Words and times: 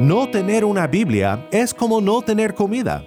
No 0.00 0.28
tener 0.28 0.64
una 0.64 0.88
Biblia 0.88 1.46
es 1.52 1.72
como 1.72 2.00
no 2.00 2.20
tener 2.20 2.54
comida, 2.54 3.04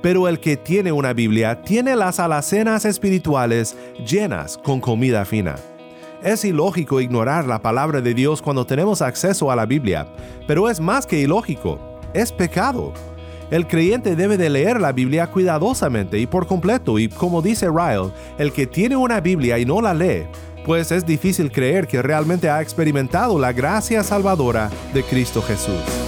pero 0.00 0.28
el 0.28 0.38
que 0.38 0.56
tiene 0.56 0.92
una 0.92 1.12
Biblia 1.12 1.62
tiene 1.62 1.96
las 1.96 2.20
alacenas 2.20 2.84
espirituales 2.84 3.76
llenas 4.06 4.56
con 4.56 4.80
comida 4.80 5.24
fina. 5.24 5.56
Es 6.22 6.44
ilógico 6.44 7.00
ignorar 7.00 7.46
la 7.46 7.60
palabra 7.60 8.00
de 8.00 8.14
Dios 8.14 8.40
cuando 8.40 8.64
tenemos 8.64 9.02
acceso 9.02 9.50
a 9.50 9.56
la 9.56 9.66
Biblia, 9.66 10.06
pero 10.46 10.70
es 10.70 10.78
más 10.78 11.06
que 11.06 11.18
ilógico, 11.18 11.80
es 12.14 12.30
pecado. 12.30 12.92
El 13.50 13.66
creyente 13.66 14.14
debe 14.14 14.36
de 14.36 14.48
leer 14.48 14.80
la 14.80 14.92
Biblia 14.92 15.26
cuidadosamente 15.26 16.20
y 16.20 16.26
por 16.28 16.46
completo, 16.46 17.00
y 17.00 17.08
como 17.08 17.42
dice 17.42 17.66
Ryle, 17.68 18.12
el 18.38 18.52
que 18.52 18.68
tiene 18.68 18.96
una 18.96 19.20
Biblia 19.20 19.58
y 19.58 19.64
no 19.64 19.80
la 19.80 19.92
lee, 19.92 20.26
pues 20.64 20.92
es 20.92 21.04
difícil 21.04 21.50
creer 21.50 21.88
que 21.88 22.00
realmente 22.00 22.48
ha 22.48 22.62
experimentado 22.62 23.40
la 23.40 23.52
gracia 23.52 24.04
salvadora 24.04 24.70
de 24.94 25.02
Cristo 25.02 25.42
Jesús. 25.42 26.07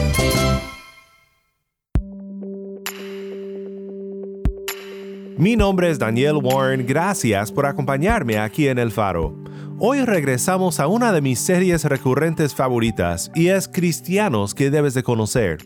Mi 5.41 5.55
nombre 5.55 5.89
es 5.89 5.97
Daniel 5.97 6.35
Warren, 6.35 6.85
gracias 6.85 7.51
por 7.51 7.65
acompañarme 7.65 8.37
aquí 8.37 8.67
en 8.67 8.77
El 8.77 8.91
Faro. 8.91 9.35
Hoy 9.79 10.05
regresamos 10.05 10.79
a 10.79 10.85
una 10.85 11.11
de 11.11 11.19
mis 11.19 11.39
series 11.39 11.83
recurrentes 11.85 12.53
favoritas 12.53 13.31
y 13.33 13.47
es 13.47 13.67
Cristianos 13.67 14.53
que 14.53 14.69
debes 14.69 14.93
de 14.93 15.01
conocer. 15.01 15.57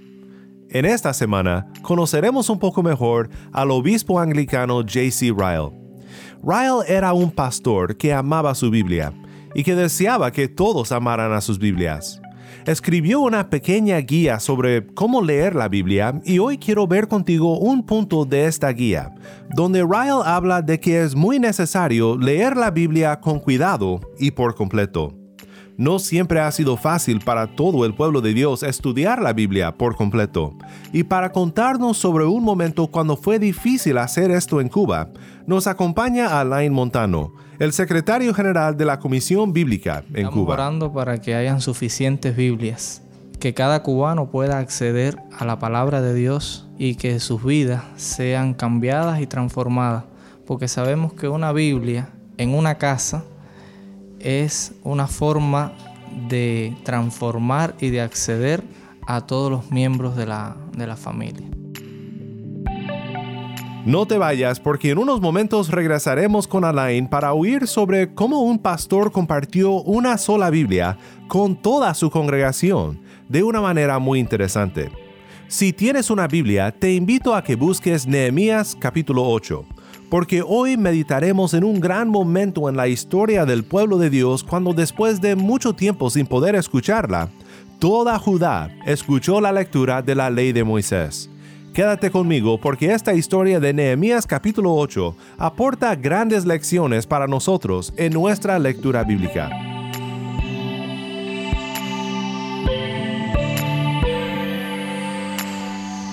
En 0.70 0.86
esta 0.86 1.14
semana 1.14 1.68
conoceremos 1.82 2.50
un 2.50 2.58
poco 2.58 2.84
mejor 2.84 3.30
al 3.52 3.70
obispo 3.70 4.18
anglicano 4.18 4.76
J.C. 4.76 5.34
Ryle. 5.38 5.74
Ryle 6.42 6.86
era 6.88 7.12
un 7.12 7.30
pastor 7.30 7.98
que 7.98 8.14
amaba 8.14 8.56
su 8.56 8.72
Biblia 8.72 9.12
y 9.54 9.66
que 9.66 9.76
deseaba 9.76 10.32
que 10.32 10.48
todos 10.48 10.94
amaran 10.94 11.34
a 11.34 11.42
sus 11.42 11.60
Biblias 11.60 12.22
escribió 12.66 13.20
una 13.22 13.50
pequeña 13.50 13.98
guía 13.98 14.40
sobre 14.40 14.88
cómo 14.88 15.22
leer 15.22 15.56
la 15.56 15.68
Biblia 15.68 16.20
y 16.26 16.40
hoy 16.40 16.58
quiero 16.58 16.88
ver 16.88 17.08
contigo 17.08 17.60
un 17.60 17.86
punto 17.86 18.26
de 18.26 18.46
esta 18.46 18.70
guía, 18.70 19.14
donde 19.56 19.84
Ryle 19.84 20.24
habla 20.26 20.62
de 20.62 20.80
que 20.80 21.04
es 21.04 21.16
muy 21.16 21.40
necesario 21.40 22.18
leer 22.18 22.58
la 22.58 22.72
Biblia 22.72 23.20
con 23.20 23.40
cuidado 23.40 24.00
y 24.20 24.32
por 24.32 24.56
completo. 24.56 25.14
No 25.78 26.00
siempre 26.00 26.40
ha 26.40 26.52
sido 26.52 26.78
fácil 26.78 27.20
para 27.20 27.56
todo 27.56 27.86
el 27.86 27.94
pueblo 27.94 28.22
de 28.22 28.34
Dios 28.34 28.64
estudiar 28.64 29.22
la 29.22 29.34
Biblia 29.34 29.78
por 29.78 29.96
completo. 29.96 30.54
Y 30.94 31.04
para 31.04 31.34
contarnos 31.34 31.98
sobre 31.98 32.24
un 32.24 32.44
momento 32.44 32.88
cuando 32.88 33.18
fue 33.18 33.40
difícil 33.40 33.98
hacer 33.98 34.32
esto 34.32 34.62
en 34.62 34.70
Cuba, 34.70 35.10
nos 35.46 35.68
acompaña 35.68 36.40
Alain 36.40 36.72
Montano, 36.72 37.34
el 37.60 37.74
secretario 37.74 38.34
general 38.34 38.78
de 38.78 38.86
la 38.86 39.00
Comisión 39.00 39.54
Bíblica 39.54 40.04
en 40.10 40.18
Estamos 40.18 40.34
Cuba. 40.34 40.54
orando 40.56 40.92
para 40.92 41.20
que 41.22 41.36
hayan 41.36 41.62
suficientes 41.62 42.36
Biblias, 42.36 43.02
que 43.40 43.54
cada 43.54 43.82
cubano 43.84 44.30
pueda 44.30 44.60
acceder 44.60 45.18
a 45.38 45.46
la 45.46 45.60
palabra 45.60 46.02
de 46.02 46.14
Dios 46.14 46.68
y 46.78 46.96
que 46.96 47.20
sus 47.20 47.44
vidas 47.44 47.84
sean 47.96 48.54
cambiadas 48.54 49.22
y 49.22 49.28
transformadas, 49.28 50.04
porque 50.46 50.68
sabemos 50.68 51.14
que 51.14 51.28
una 51.28 51.52
Biblia 51.54 52.10
en 52.38 52.54
una 52.54 52.76
casa 52.76 53.24
es 54.20 54.74
una 54.84 55.08
forma 55.08 55.74
de 56.30 56.76
transformar 56.84 57.76
y 57.80 57.90
de 57.90 58.02
acceder 58.02 58.64
a 59.08 59.22
todos 59.22 59.52
los 59.52 59.72
miembros 59.72 60.16
de 60.16 60.26
la, 60.26 60.56
de 60.76 60.88
la 60.88 60.96
familia. 60.96 61.48
No 63.86 64.08
te 64.08 64.18
vayas 64.18 64.60
porque 64.60 64.90
en 64.90 64.98
unos 64.98 65.22
momentos 65.22 65.70
regresaremos 65.70 66.48
con 66.48 66.66
Alain 66.66 67.08
para 67.08 67.34
oír 67.34 67.68
sobre 67.68 68.16
cómo 68.16 68.42
un 68.42 68.58
pastor 68.58 69.12
compartió 69.12 69.74
una 69.74 70.18
sola 70.18 70.50
Biblia 70.50 70.98
con 71.28 71.56
toda 71.56 71.94
su 71.94 72.10
congregación 72.10 73.00
de 73.30 73.44
una 73.44 73.62
manera 73.62 74.00
muy 74.00 74.18
interesante. 74.18 74.90
Si 75.48 75.72
tienes 75.72 76.10
una 76.10 76.28
Biblia, 76.28 76.72
te 76.72 76.96
invito 76.96 77.36
a 77.36 77.44
que 77.44 77.56
busques 77.56 78.08
Nehemías 78.08 78.76
capítulo 78.80 79.24
8, 79.30 79.64
porque 80.10 80.42
hoy 80.42 80.78
meditaremos 80.78 81.54
en 81.54 81.64
un 81.64 81.80
gran 81.80 82.10
momento 82.10 82.68
en 82.68 82.78
la 82.78 82.88
historia 82.88 83.46
del 83.46 83.64
pueblo 83.64 84.00
de 84.00 84.10
Dios 84.10 84.44
cuando 84.44 84.74
después 84.74 85.22
de 85.22 85.36
mucho 85.36 85.74
tiempo 85.74 86.10
sin 86.10 86.26
poder 86.26 86.56
escucharla, 86.56 87.30
toda 87.78 88.18
Judá 88.18 88.76
escuchó 88.88 89.40
la 89.40 89.52
lectura 89.52 90.02
de 90.02 90.16
la 90.16 90.32
ley 90.32 90.54
de 90.54 90.64
Moisés. 90.64 91.30
Quédate 91.76 92.10
conmigo 92.10 92.58
porque 92.58 92.94
esta 92.94 93.14
historia 93.14 93.60
de 93.60 93.74
Nehemías 93.74 94.26
capítulo 94.26 94.74
8 94.76 95.14
aporta 95.38 95.94
grandes 95.94 96.46
lecciones 96.46 97.06
para 97.06 97.28
nosotros 97.28 97.94
en 97.98 98.14
nuestra 98.14 98.58
lectura 98.60 99.04
bíblica. 99.04 99.50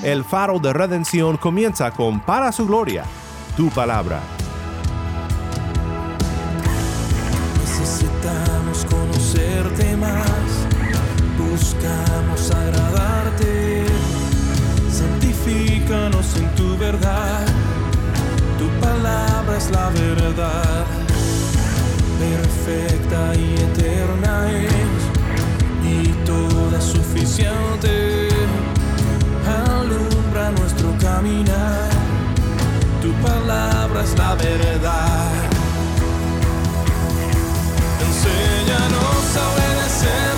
El 0.02 0.24
faro 0.24 0.58
de 0.58 0.72
redención 0.72 1.36
comienza 1.36 1.92
con 1.92 2.18
Para 2.18 2.50
su 2.50 2.66
gloria, 2.66 3.04
tu 3.56 3.70
palabra. 3.70 4.18
Necesitamos 7.60 8.84
conocerte 8.86 9.96
más, 9.96 10.66
buscamos 11.38 12.50
agradarte, 12.50 13.71
en 15.94 16.54
tu 16.56 16.78
verdad, 16.78 17.44
tu 18.58 18.66
palabra 18.80 19.58
es 19.58 19.70
la 19.70 19.90
verdad, 19.90 20.86
perfecta 22.18 23.34
y 23.34 23.54
eterna 23.60 24.50
es, 24.50 25.02
y 25.84 26.08
toda 26.24 26.80
suficiente, 26.80 28.28
alumbra 29.44 30.50
nuestro 30.52 30.96
caminar, 30.98 31.90
tu 33.02 33.12
palabra 33.26 34.02
es 34.02 34.16
la 34.16 34.34
verdad. 34.36 35.30
Enséñanos 38.06 39.36
a 39.36 39.42
obedecer 39.52 40.31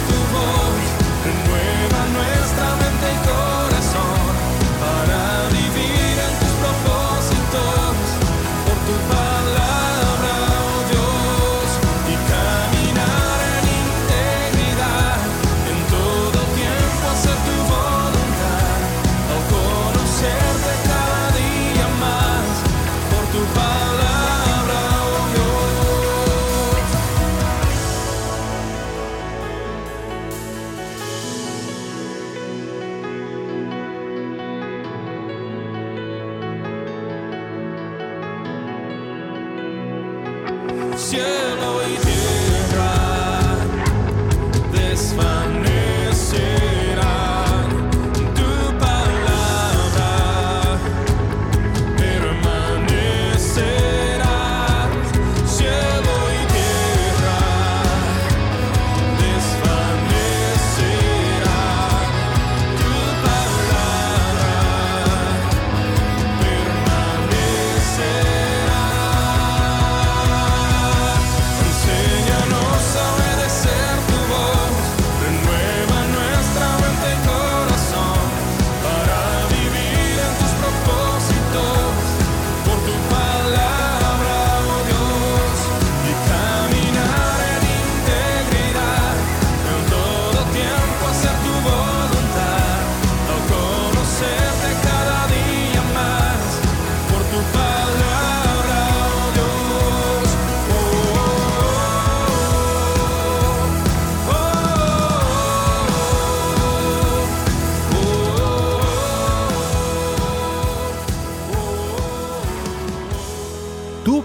je. 41.12 41.53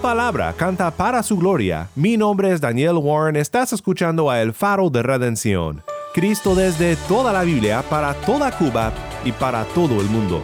Palabra 0.09 0.55
canta 0.57 0.89
para 0.89 1.21
su 1.21 1.37
gloria. 1.37 1.87
Mi 1.95 2.17
nombre 2.17 2.51
es 2.51 2.59
Daniel 2.59 2.95
Warren, 2.95 3.35
estás 3.35 3.73
escuchando 3.73 4.27
a 4.31 4.41
El 4.41 4.53
Faro 4.53 4.89
de 4.89 5.03
Redención. 5.03 5.83
Cristo 6.15 6.55
desde 6.55 6.95
toda 7.07 7.31
la 7.31 7.43
Biblia, 7.43 7.83
para 7.87 8.15
toda 8.15 8.49
Cuba 8.51 8.91
y 9.23 9.31
para 9.31 9.65
todo 9.65 10.01
el 10.01 10.07
mundo. 10.07 10.41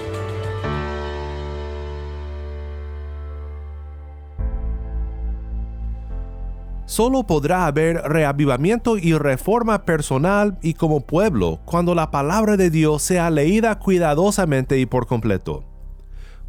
Solo 6.86 7.24
podrá 7.24 7.66
haber 7.66 8.04
reavivamiento 8.04 9.00
y 9.00 9.18
reforma 9.18 9.84
personal 9.84 10.60
y 10.62 10.76
como 10.76 11.02
pueblo 11.02 11.60
cuando 11.66 11.96
la 11.96 12.12
palabra 12.12 12.56
de 12.56 12.70
Dios 12.70 13.02
sea 13.02 13.32
leída 13.32 13.80
cuidadosamente 13.80 14.78
y 14.78 14.86
por 14.86 15.08
completo. 15.08 15.64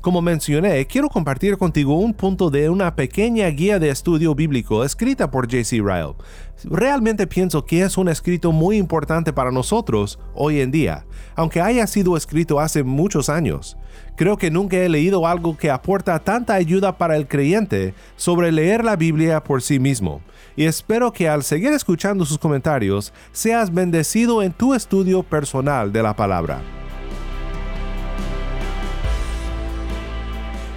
Como 0.06 0.22
mencioné, 0.22 0.86
quiero 0.86 1.08
compartir 1.08 1.58
contigo 1.58 1.98
un 1.98 2.14
punto 2.14 2.48
de 2.48 2.70
una 2.70 2.94
pequeña 2.94 3.48
guía 3.48 3.80
de 3.80 3.88
estudio 3.88 4.36
bíblico 4.36 4.84
escrita 4.84 5.32
por 5.32 5.50
J.C. 5.50 5.78
Ryle. 5.78 6.14
Realmente 6.62 7.26
pienso 7.26 7.64
que 7.64 7.82
es 7.82 7.98
un 7.98 8.08
escrito 8.08 8.52
muy 8.52 8.76
importante 8.76 9.32
para 9.32 9.50
nosotros 9.50 10.20
hoy 10.32 10.60
en 10.60 10.70
día, 10.70 11.06
aunque 11.34 11.60
haya 11.60 11.88
sido 11.88 12.16
escrito 12.16 12.60
hace 12.60 12.84
muchos 12.84 13.28
años. 13.28 13.76
Creo 14.14 14.36
que 14.36 14.48
nunca 14.48 14.76
he 14.76 14.88
leído 14.88 15.26
algo 15.26 15.56
que 15.56 15.72
aporta 15.72 16.20
tanta 16.20 16.54
ayuda 16.54 16.96
para 16.98 17.16
el 17.16 17.26
creyente 17.26 17.92
sobre 18.14 18.52
leer 18.52 18.84
la 18.84 18.94
Biblia 18.94 19.42
por 19.42 19.60
sí 19.60 19.80
mismo, 19.80 20.20
y 20.54 20.66
espero 20.66 21.12
que 21.12 21.28
al 21.28 21.42
seguir 21.42 21.72
escuchando 21.72 22.24
sus 22.24 22.38
comentarios 22.38 23.12
seas 23.32 23.74
bendecido 23.74 24.44
en 24.44 24.52
tu 24.52 24.72
estudio 24.72 25.24
personal 25.24 25.92
de 25.92 26.04
la 26.04 26.14
palabra. 26.14 26.60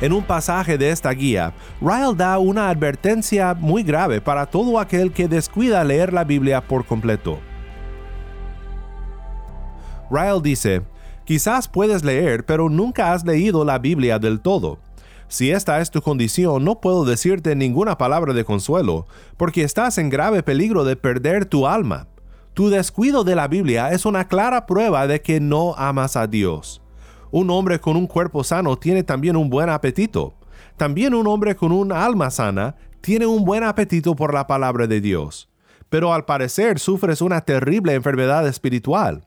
En 0.01 0.13
un 0.13 0.24
pasaje 0.24 0.78
de 0.78 0.92
esta 0.92 1.12
guía, 1.12 1.54
Ryle 1.81 2.16
da 2.16 2.40
una 2.40 2.69
advertencia 2.69 3.54
muy 3.54 3.84
grave 3.84 4.22
para 4.22 4.46
todo 4.46 4.80
aquel 4.80 5.12
que 5.12 5.28
descuida 5.28 5.84
leer 5.84 6.13
la 6.13 6.24
Biblia 6.24 6.62
por 6.62 6.86
completo. 6.86 7.40
Ryle 10.10 10.42
dice, 10.42 10.84
quizás 11.25 11.68
puedes 11.68 12.06
leer, 12.06 12.46
pero 12.46 12.69
nunca 12.69 13.12
has 13.12 13.25
leído 13.25 13.66
la 13.66 13.78
Biblia 13.78 14.19
del 14.19 14.40
todo. 14.40 14.80
Si 15.28 15.51
esta 15.51 15.81
es 15.81 15.92
tu 15.92 16.01
condición, 16.01 16.63
no 16.63 16.80
puedo 16.80 17.04
decirte 17.04 17.54
ninguna 17.57 17.98
palabra 17.98 18.34
de 18.34 18.46
consuelo, 18.46 19.06
porque 19.36 19.63
estás 19.63 19.98
en 19.98 20.10
grave 20.10 20.44
peligro 20.44 20.86
de 20.86 20.96
perder 20.96 21.46
tu 21.46 21.68
alma. 21.68 22.07
Tu 22.54 22.69
descuido 22.69 23.25
de 23.25 23.36
la 23.36 23.50
Biblia 23.50 23.92
es 23.92 24.06
una 24.06 24.30
clara 24.30 24.66
prueba 24.66 25.07
de 25.07 25.22
que 25.22 25.42
no 25.42 25.75
amas 25.78 26.16
a 26.16 26.25
Dios. 26.25 26.81
Un 27.31 27.51
hombre 27.51 27.79
con 27.79 27.95
un 27.95 28.07
cuerpo 28.07 28.43
sano 28.43 28.77
tiene 28.77 29.03
también 29.03 29.35
un 29.35 29.49
buen 29.49 29.69
apetito. 29.69 30.33
También 30.77 31.13
un 31.13 31.27
hombre 31.27 31.55
con 31.55 31.71
un 31.71 31.91
alma 31.91 32.31
sana 32.31 32.75
tiene 33.01 33.25
un 33.25 33.45
buen 33.45 33.63
apetito 33.63 34.15
por 34.15 34.33
la 34.33 34.47
palabra 34.47 34.87
de 34.87 34.99
Dios. 34.99 35.47
Pero 35.89 36.13
al 36.13 36.25
parecer 36.25 36.79
sufres 36.79 37.21
una 37.21 37.41
terrible 37.41 37.93
enfermedad 37.93 38.47
espiritual. 38.47 39.25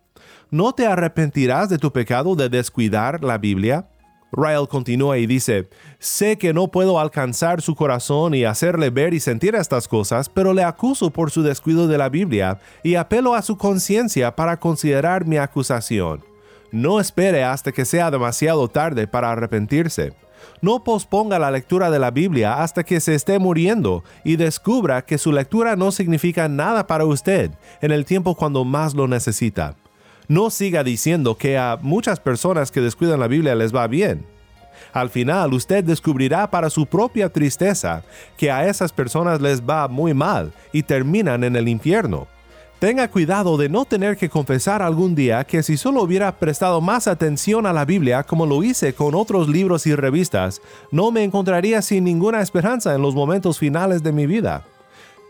¿No 0.51 0.73
te 0.73 0.87
arrepentirás 0.87 1.69
de 1.69 1.79
tu 1.79 1.93
pecado 1.93 2.35
de 2.35 2.49
descuidar 2.49 3.23
la 3.23 3.39
Biblia? 3.39 3.89
Ryle 4.33 4.67
continúa 4.67 5.19
y 5.19 5.27
dice, 5.27 5.69
sé 5.99 6.39
que 6.39 6.55
no 6.55 6.71
puedo 6.71 6.99
alcanzar 6.99 7.61
su 7.61 7.75
corazón 7.75 8.35
y 8.35 8.45
hacerle 8.45 8.91
ver 8.91 9.13
y 9.13 9.21
sentir 9.21 9.55
estas 9.55 9.87
cosas, 9.87 10.29
pero 10.29 10.55
le 10.55 10.65
acuso 10.65 11.11
por 11.11 11.31
su 11.31 11.43
descuido 11.43 11.87
de 11.87 11.99
la 11.99 12.09
Biblia 12.09 12.59
y 12.83 12.95
apelo 12.95 13.35
a 13.35 13.43
su 13.43 13.59
conciencia 13.59 14.35
para 14.35 14.59
considerar 14.59 15.27
mi 15.27 15.37
acusación. 15.37 16.32
No 16.73 17.01
espere 17.01 17.45
hasta 17.45 17.71
que 17.71 17.85
sea 17.85 18.11
demasiado 18.11 18.67
tarde 18.67 19.07
para 19.07 19.31
arrepentirse. 19.31 20.15
No 20.63 20.83
posponga 20.83 21.39
la 21.39 21.51
lectura 21.51 21.91
de 21.91 21.99
la 21.99 22.11
Biblia 22.11 22.63
hasta 22.63 22.83
que 22.83 22.99
se 22.99 23.15
esté 23.15 23.39
muriendo 23.39 24.03
y 24.25 24.37
descubra 24.37 25.05
que 25.05 25.19
su 25.19 25.33
lectura 25.33 25.77
no 25.77 25.93
significa 25.93 26.49
nada 26.49 26.87
para 26.87 27.05
usted 27.05 27.51
en 27.83 27.91
el 27.91 28.07
tiempo 28.07 28.35
cuando 28.35 28.65
más 28.65 28.95
lo 28.95 29.07
necesita. 29.07 29.77
No 30.29 30.49
siga 30.49 30.83
diciendo 30.83 31.37
que 31.37 31.59
a 31.59 31.79
muchas 31.83 32.21
personas 32.21 32.71
que 32.71 32.81
descuidan 32.81 33.21
la 33.21 33.29
Biblia 33.29 33.55
les 33.55 33.75
va 33.75 33.87
bien. 33.87 34.25
Al 34.95 35.11
final 35.11 35.53
usted 35.53 35.85
descubrirá 35.85 36.51
para 36.51 36.71
su 36.71 36.87
propia 36.87 37.29
tristeza 37.29 38.03
que 38.39 38.51
a 38.51 38.67
esas 38.67 38.93
personas 38.93 39.43
les 39.43 39.63
va 39.63 39.89
muy 39.89 40.15
mal 40.15 40.53
y 40.73 40.83
terminan 40.83 41.45
en 41.45 41.55
el 41.55 41.69
infierno. 41.69 42.29
Tenga 42.83 43.07
cuidado 43.07 43.57
de 43.59 43.69
no 43.69 43.85
tener 43.85 44.17
que 44.17 44.29
confesar 44.29 44.83
algún 44.83 45.15
día 45.15 45.45
que 45.45 45.63
si 45.63 45.77
solo 45.77 46.03
hubiera 46.03 46.41
prestado 46.41 46.81
más 46.81 47.07
atención 47.07 47.65
a 47.65 47.73
la 47.73 47.85
Biblia 47.85 48.25
como 48.25 48.45
lo 48.45 48.65
hice 48.65 48.93
con 48.93 49.15
otros 49.15 49.49
libros 49.49 49.87
y 49.87 49.95
revistas, 49.95 50.61
no 50.91 51.13
me 51.13 51.23
encontraría 51.23 51.81
sin 51.81 52.03
ninguna 52.03 52.41
esperanza 52.41 52.93
en 52.93 53.01
los 53.01 53.15
momentos 53.15 53.61
finales 53.61 54.03
de 54.03 54.11
mi 54.11 54.27
vida. 54.27 54.65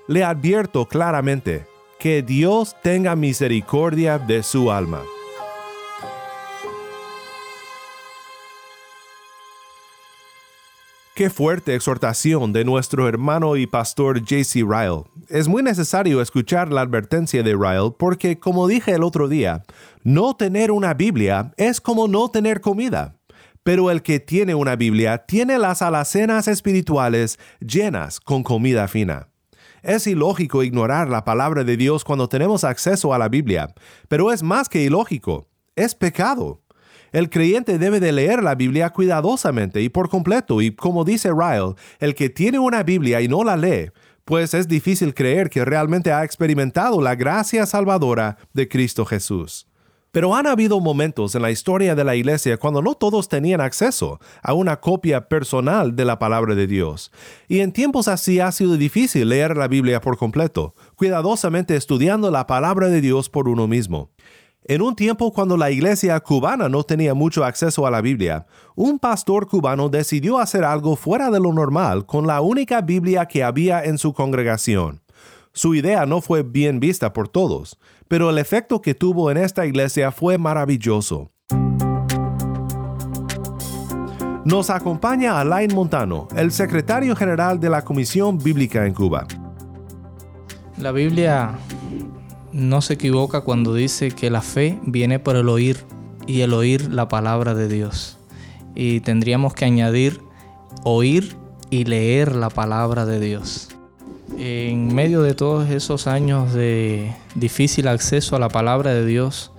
Le 0.08 0.24
advierto 0.24 0.86
claramente 0.86 1.66
que 1.98 2.22
Dios 2.22 2.74
tenga 2.82 3.16
misericordia 3.16 4.18
de 4.18 4.42
su 4.42 4.72
alma. 4.72 5.02
Qué 11.14 11.28
fuerte 11.28 11.74
exhortación 11.74 12.54
de 12.54 12.64
nuestro 12.64 13.06
hermano 13.06 13.56
y 13.56 13.66
pastor 13.66 14.20
J.C. 14.20 14.60
Ryle. 14.60 15.02
Es 15.28 15.46
muy 15.46 15.62
necesario 15.62 16.22
escuchar 16.22 16.72
la 16.72 16.80
advertencia 16.80 17.42
de 17.42 17.52
Ryle 17.52 17.92
porque, 17.98 18.38
como 18.38 18.66
dije 18.66 18.92
el 18.92 19.02
otro 19.02 19.28
día, 19.28 19.62
no 20.04 20.34
tener 20.36 20.70
una 20.70 20.94
Biblia 20.94 21.52
es 21.58 21.82
como 21.82 22.08
no 22.08 22.30
tener 22.30 22.62
comida. 22.62 23.18
Pero 23.62 23.90
el 23.90 24.00
que 24.00 24.20
tiene 24.20 24.54
una 24.54 24.74
Biblia 24.74 25.18
tiene 25.26 25.58
las 25.58 25.82
alacenas 25.82 26.48
espirituales 26.48 27.38
llenas 27.60 28.18
con 28.18 28.42
comida 28.42 28.88
fina. 28.88 29.28
Es 29.82 30.06
ilógico 30.06 30.62
ignorar 30.62 31.10
la 31.10 31.26
palabra 31.26 31.62
de 31.62 31.76
Dios 31.76 32.04
cuando 32.04 32.30
tenemos 32.30 32.64
acceso 32.64 33.12
a 33.12 33.18
la 33.18 33.28
Biblia, 33.28 33.74
pero 34.08 34.32
es 34.32 34.42
más 34.42 34.70
que 34.70 34.80
ilógico, 34.80 35.46
es 35.76 35.94
pecado. 35.94 36.61
El 37.12 37.28
creyente 37.28 37.78
debe 37.78 38.00
de 38.00 38.10
leer 38.10 38.42
la 38.42 38.54
Biblia 38.54 38.90
cuidadosamente 38.90 39.82
y 39.82 39.90
por 39.90 40.08
completo, 40.08 40.62
y 40.62 40.74
como 40.74 41.04
dice 41.04 41.30
Ryle, 41.30 41.74
el 41.98 42.14
que 42.14 42.30
tiene 42.30 42.58
una 42.58 42.82
Biblia 42.82 43.20
y 43.20 43.28
no 43.28 43.44
la 43.44 43.56
lee, 43.56 43.90
pues 44.24 44.54
es 44.54 44.66
difícil 44.66 45.12
creer 45.12 45.50
que 45.50 45.64
realmente 45.64 46.10
ha 46.10 46.24
experimentado 46.24 47.02
la 47.02 47.14
gracia 47.14 47.66
salvadora 47.66 48.38
de 48.54 48.66
Cristo 48.66 49.04
Jesús. 49.04 49.66
Pero 50.10 50.34
han 50.34 50.46
habido 50.46 50.78
momentos 50.78 51.34
en 51.34 51.42
la 51.42 51.50
historia 51.50 51.94
de 51.94 52.04
la 52.04 52.14
iglesia 52.14 52.58
cuando 52.58 52.82
no 52.82 52.94
todos 52.94 53.28
tenían 53.28 53.62
acceso 53.62 54.20
a 54.42 54.52
una 54.52 54.78
copia 54.78 55.26
personal 55.28 55.96
de 55.96 56.04
la 56.04 56.18
palabra 56.18 56.54
de 56.54 56.66
Dios. 56.66 57.10
Y 57.48 57.60
en 57.60 57.72
tiempos 57.72 58.08
así 58.08 58.38
ha 58.38 58.52
sido 58.52 58.76
difícil 58.76 59.30
leer 59.30 59.56
la 59.56 59.68
Biblia 59.68 60.02
por 60.02 60.18
completo, 60.18 60.74
cuidadosamente 60.96 61.76
estudiando 61.76 62.30
la 62.30 62.46
palabra 62.46 62.88
de 62.88 63.00
Dios 63.00 63.30
por 63.30 63.48
uno 63.48 63.66
mismo. 63.66 64.10
En 64.64 64.80
un 64.80 64.94
tiempo 64.94 65.32
cuando 65.32 65.56
la 65.56 65.72
iglesia 65.72 66.20
cubana 66.20 66.68
no 66.68 66.84
tenía 66.84 67.14
mucho 67.14 67.44
acceso 67.44 67.84
a 67.84 67.90
la 67.90 68.00
Biblia, 68.00 68.46
un 68.76 69.00
pastor 69.00 69.48
cubano 69.48 69.88
decidió 69.88 70.38
hacer 70.38 70.62
algo 70.62 70.94
fuera 70.94 71.30
de 71.30 71.40
lo 71.40 71.52
normal 71.52 72.06
con 72.06 72.28
la 72.28 72.40
única 72.40 72.80
Biblia 72.80 73.26
que 73.26 73.42
había 73.42 73.82
en 73.82 73.98
su 73.98 74.12
congregación. 74.12 75.02
Su 75.52 75.74
idea 75.74 76.06
no 76.06 76.20
fue 76.20 76.44
bien 76.44 76.78
vista 76.78 77.12
por 77.12 77.28
todos, 77.28 77.76
pero 78.06 78.30
el 78.30 78.38
efecto 78.38 78.80
que 78.80 78.94
tuvo 78.94 79.32
en 79.32 79.36
esta 79.36 79.66
iglesia 79.66 80.12
fue 80.12 80.38
maravilloso. 80.38 81.32
Nos 84.44 84.70
acompaña 84.70 85.40
Alain 85.40 85.74
Montano, 85.74 86.28
el 86.36 86.52
secretario 86.52 87.16
general 87.16 87.58
de 87.58 87.68
la 87.68 87.82
Comisión 87.82 88.38
Bíblica 88.38 88.86
en 88.86 88.94
Cuba. 88.94 89.26
La 90.78 90.92
Biblia 90.92 91.58
no 92.52 92.82
se 92.82 92.94
equivoca 92.94 93.40
cuando 93.40 93.74
dice 93.74 94.10
que 94.10 94.30
la 94.30 94.42
fe 94.42 94.78
viene 94.84 95.18
por 95.18 95.36
el 95.36 95.48
oír 95.48 95.78
y 96.26 96.42
el 96.42 96.52
oír 96.52 96.92
la 96.92 97.08
palabra 97.08 97.54
de 97.54 97.68
Dios. 97.68 98.18
Y 98.74 99.00
tendríamos 99.00 99.54
que 99.54 99.64
añadir 99.64 100.20
oír 100.84 101.36
y 101.70 101.84
leer 101.84 102.34
la 102.34 102.50
palabra 102.50 103.06
de 103.06 103.20
Dios. 103.20 103.68
En 104.38 104.94
medio 104.94 105.22
de 105.22 105.34
todos 105.34 105.70
esos 105.70 106.06
años 106.06 106.52
de 106.52 107.14
difícil 107.34 107.88
acceso 107.88 108.36
a 108.36 108.38
la 108.38 108.48
palabra 108.48 108.92
de 108.92 109.04
Dios, 109.06 109.52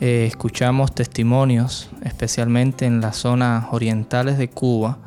eh, 0.00 0.26
escuchamos 0.26 0.94
testimonios, 0.94 1.88
especialmente 2.02 2.86
en 2.86 3.00
las 3.00 3.16
zonas 3.16 3.66
orientales 3.70 4.38
de 4.38 4.48
Cuba, 4.48 4.98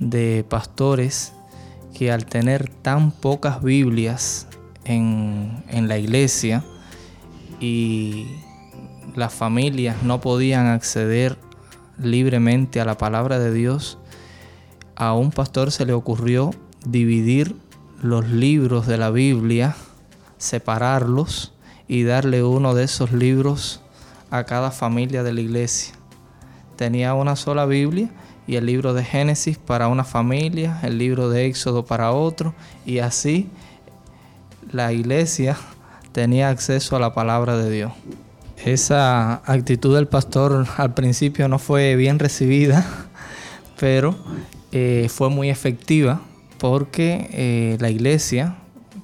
de 0.00 0.44
pastores 0.48 1.32
que 1.96 2.10
al 2.10 2.26
tener 2.26 2.68
tan 2.68 3.12
pocas 3.12 3.62
Biblias 3.62 4.48
en, 4.84 5.88
la 5.88 5.98
iglesia 5.98 6.64
y 7.60 8.26
las 9.14 9.32
familias 9.32 10.02
no 10.02 10.20
podían 10.20 10.66
acceder 10.66 11.38
libremente 11.98 12.80
a 12.80 12.84
la 12.84 12.98
palabra 12.98 13.38
de 13.38 13.52
Dios, 13.52 13.98
a 14.96 15.14
un 15.14 15.30
pastor 15.30 15.70
se 15.70 15.86
le 15.86 15.92
ocurrió 15.92 16.50
dividir 16.86 17.56
los 18.02 18.28
libros 18.28 18.86
de 18.86 18.98
la 18.98 19.10
Biblia, 19.10 19.76
separarlos 20.38 21.52
y 21.88 22.02
darle 22.02 22.42
uno 22.42 22.74
de 22.74 22.84
esos 22.84 23.12
libros 23.12 23.80
a 24.30 24.44
cada 24.44 24.70
familia 24.70 25.22
de 25.22 25.32
la 25.32 25.40
iglesia. 25.40 25.94
Tenía 26.76 27.14
una 27.14 27.36
sola 27.36 27.66
Biblia 27.66 28.10
y 28.46 28.56
el 28.56 28.66
libro 28.66 28.94
de 28.94 29.04
Génesis 29.04 29.58
para 29.58 29.88
una 29.88 30.04
familia, 30.04 30.80
el 30.82 30.98
libro 30.98 31.28
de 31.28 31.46
Éxodo 31.46 31.86
para 31.86 32.12
otro, 32.12 32.54
y 32.84 32.98
así 32.98 33.48
la 34.74 34.92
iglesia 34.92 35.56
tenía 36.10 36.48
acceso 36.48 36.96
a 36.96 36.98
la 36.98 37.14
palabra 37.14 37.56
de 37.56 37.70
Dios. 37.70 37.92
Esa 38.64 39.34
actitud 39.44 39.94
del 39.94 40.08
pastor 40.08 40.66
al 40.76 40.94
principio 40.94 41.46
no 41.48 41.60
fue 41.60 41.94
bien 41.94 42.18
recibida, 42.18 42.84
pero 43.78 44.16
eh, 44.72 45.06
fue 45.08 45.30
muy 45.30 45.48
efectiva 45.48 46.20
porque 46.58 47.28
eh, 47.30 47.76
la 47.78 47.88
iglesia 47.88 48.56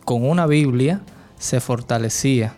con 0.05 0.29
una 0.29 0.47
Biblia 0.47 1.03
se 1.39 1.61
fortalecía 1.61 2.55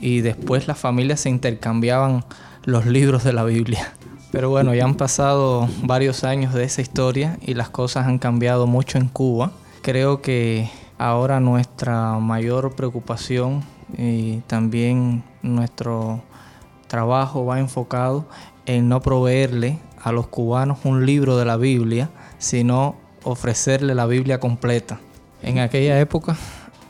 y 0.00 0.22
después 0.22 0.66
las 0.66 0.78
familias 0.78 1.20
se 1.20 1.28
intercambiaban 1.28 2.24
los 2.64 2.86
libros 2.86 3.24
de 3.24 3.34
la 3.34 3.44
Biblia. 3.44 3.92
Pero 4.32 4.48
bueno, 4.48 4.74
ya 4.74 4.84
han 4.84 4.94
pasado 4.94 5.68
varios 5.82 6.24
años 6.24 6.54
de 6.54 6.64
esa 6.64 6.80
historia 6.80 7.38
y 7.42 7.54
las 7.54 7.68
cosas 7.68 8.06
han 8.06 8.18
cambiado 8.18 8.66
mucho 8.66 8.96
en 8.96 9.08
Cuba. 9.08 9.52
Creo 9.82 10.22
que 10.22 10.70
ahora 10.98 11.40
nuestra 11.40 12.18
mayor 12.18 12.74
preocupación 12.74 13.62
y 13.96 14.38
también 14.46 15.24
nuestro 15.42 16.22
trabajo 16.86 17.44
va 17.44 17.58
enfocado 17.58 18.26
en 18.66 18.88
no 18.88 19.00
proveerle 19.00 19.78
a 20.02 20.12
los 20.12 20.26
cubanos 20.26 20.78
un 20.84 21.06
libro 21.06 21.36
de 21.36 21.44
la 21.44 21.56
Biblia, 21.56 22.10
sino 22.38 22.96
ofrecerle 23.22 23.94
la 23.94 24.06
Biblia 24.06 24.38
completa. 24.38 25.00
En 25.42 25.58
aquella 25.58 25.98
época 26.00 26.36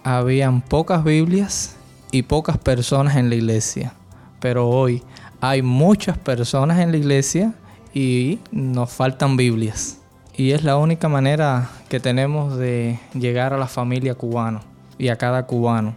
habían 0.03 0.61
pocas 0.61 1.05
Biblias 1.05 1.77
y 2.11 2.23
pocas 2.23 2.59
personas 2.59 3.17
en 3.17 3.29
la 3.29 3.37
iglesia, 3.37 3.95
pero 4.41 4.69
hoy 4.69 5.03
hay 5.41 5.63
muchas 5.63 6.19
personas 6.19 6.79
en 6.79 6.91
la 6.91 6.99
iglesia 6.99 7.55
y 7.93 8.39
nos 8.51 8.93
faltan 8.93 9.37
Biblias. 9.37 10.04
Y 10.37 10.51
es 10.51 10.65
la 10.65 10.77
única 10.77 11.09
manera 11.09 11.71
que 11.89 12.01
tenemos 12.01 12.57
de 12.57 12.99
llegar 13.15 13.53
a 13.53 13.57
la 13.57 13.69
familia 13.69 14.17
cubana 14.17 14.63
y 14.99 15.09
a 15.09 15.17
cada 15.17 15.47
cubano. 15.47 15.95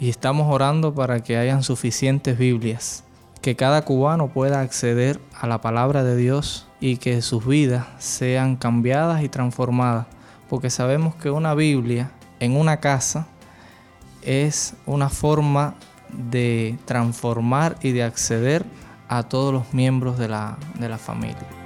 Y 0.00 0.08
estamos 0.08 0.50
orando 0.50 0.94
para 0.94 1.20
que 1.20 1.36
hayan 1.36 1.62
suficientes 1.62 2.38
Biblias, 2.38 3.04
que 3.42 3.56
cada 3.56 3.82
cubano 3.82 4.28
pueda 4.28 4.62
acceder 4.62 5.20
a 5.38 5.46
la 5.46 5.60
palabra 5.60 6.02
de 6.02 6.16
Dios 6.16 6.66
y 6.80 6.96
que 6.96 7.20
sus 7.20 7.46
vidas 7.46 7.86
sean 7.98 8.56
cambiadas 8.56 9.22
y 9.22 9.28
transformadas. 9.28 10.06
Porque 10.48 10.70
sabemos 10.70 11.14
que 11.16 11.28
una 11.28 11.54
Biblia 11.54 12.10
en 12.40 12.56
una 12.56 12.78
casa 12.80 13.26
es 14.22 14.76
una 14.86 15.10
forma 15.10 15.74
de 16.10 16.78
transformar 16.86 17.76
y 17.82 17.92
de 17.92 18.02
acceder 18.02 18.64
a 19.08 19.24
todos 19.24 19.52
los 19.52 19.74
miembros 19.74 20.18
de 20.18 20.28
la, 20.28 20.56
de 20.78 20.88
la 20.88 20.96
familia. 20.96 21.63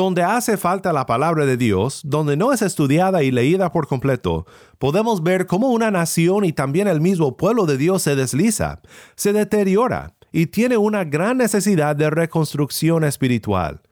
Donde 0.00 0.22
hace 0.22 0.56
falta 0.56 0.94
la 0.94 1.04
palabra 1.04 1.44
de 1.44 1.58
Dios, 1.58 2.00
donde 2.04 2.34
no 2.34 2.54
es 2.54 2.62
estudiada 2.62 3.22
y 3.22 3.30
leída 3.30 3.70
por 3.70 3.86
completo, 3.86 4.46
podemos 4.78 5.22
ver 5.22 5.44
cómo 5.44 5.68
una 5.68 5.90
nación 5.90 6.46
y 6.46 6.54
también 6.54 6.88
el 6.88 7.02
mismo 7.02 7.36
pueblo 7.36 7.66
de 7.66 7.76
Dios 7.76 8.00
se 8.00 8.16
desliza, 8.16 8.80
se 9.14 9.34
deteriora 9.34 10.14
y 10.32 10.46
tiene 10.46 10.78
una 10.78 11.04
gran 11.04 11.36
necesidad 11.36 11.94
de 11.96 12.08
reconstrucción 12.08 13.04
espiritual. 13.04 13.82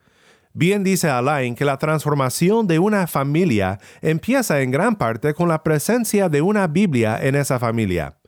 Bien 0.51 0.83
dice 0.83 1.11
Alain 1.11 1.53
que 1.53 1.63
la 1.63 1.77
transformación 1.77 2.65
de 2.65 2.79
una 2.79 3.05
familia 3.05 3.77
empieza 4.01 4.61
en 4.61 4.71
gran 4.71 4.95
parte 4.95 5.35
con 5.35 5.47
la 5.47 5.61
presencia 5.61 6.27
de 6.27 6.41
una 6.41 6.65
Biblia 6.65 7.19
en 7.21 7.35
esa 7.35 7.59
familia. 7.59 8.18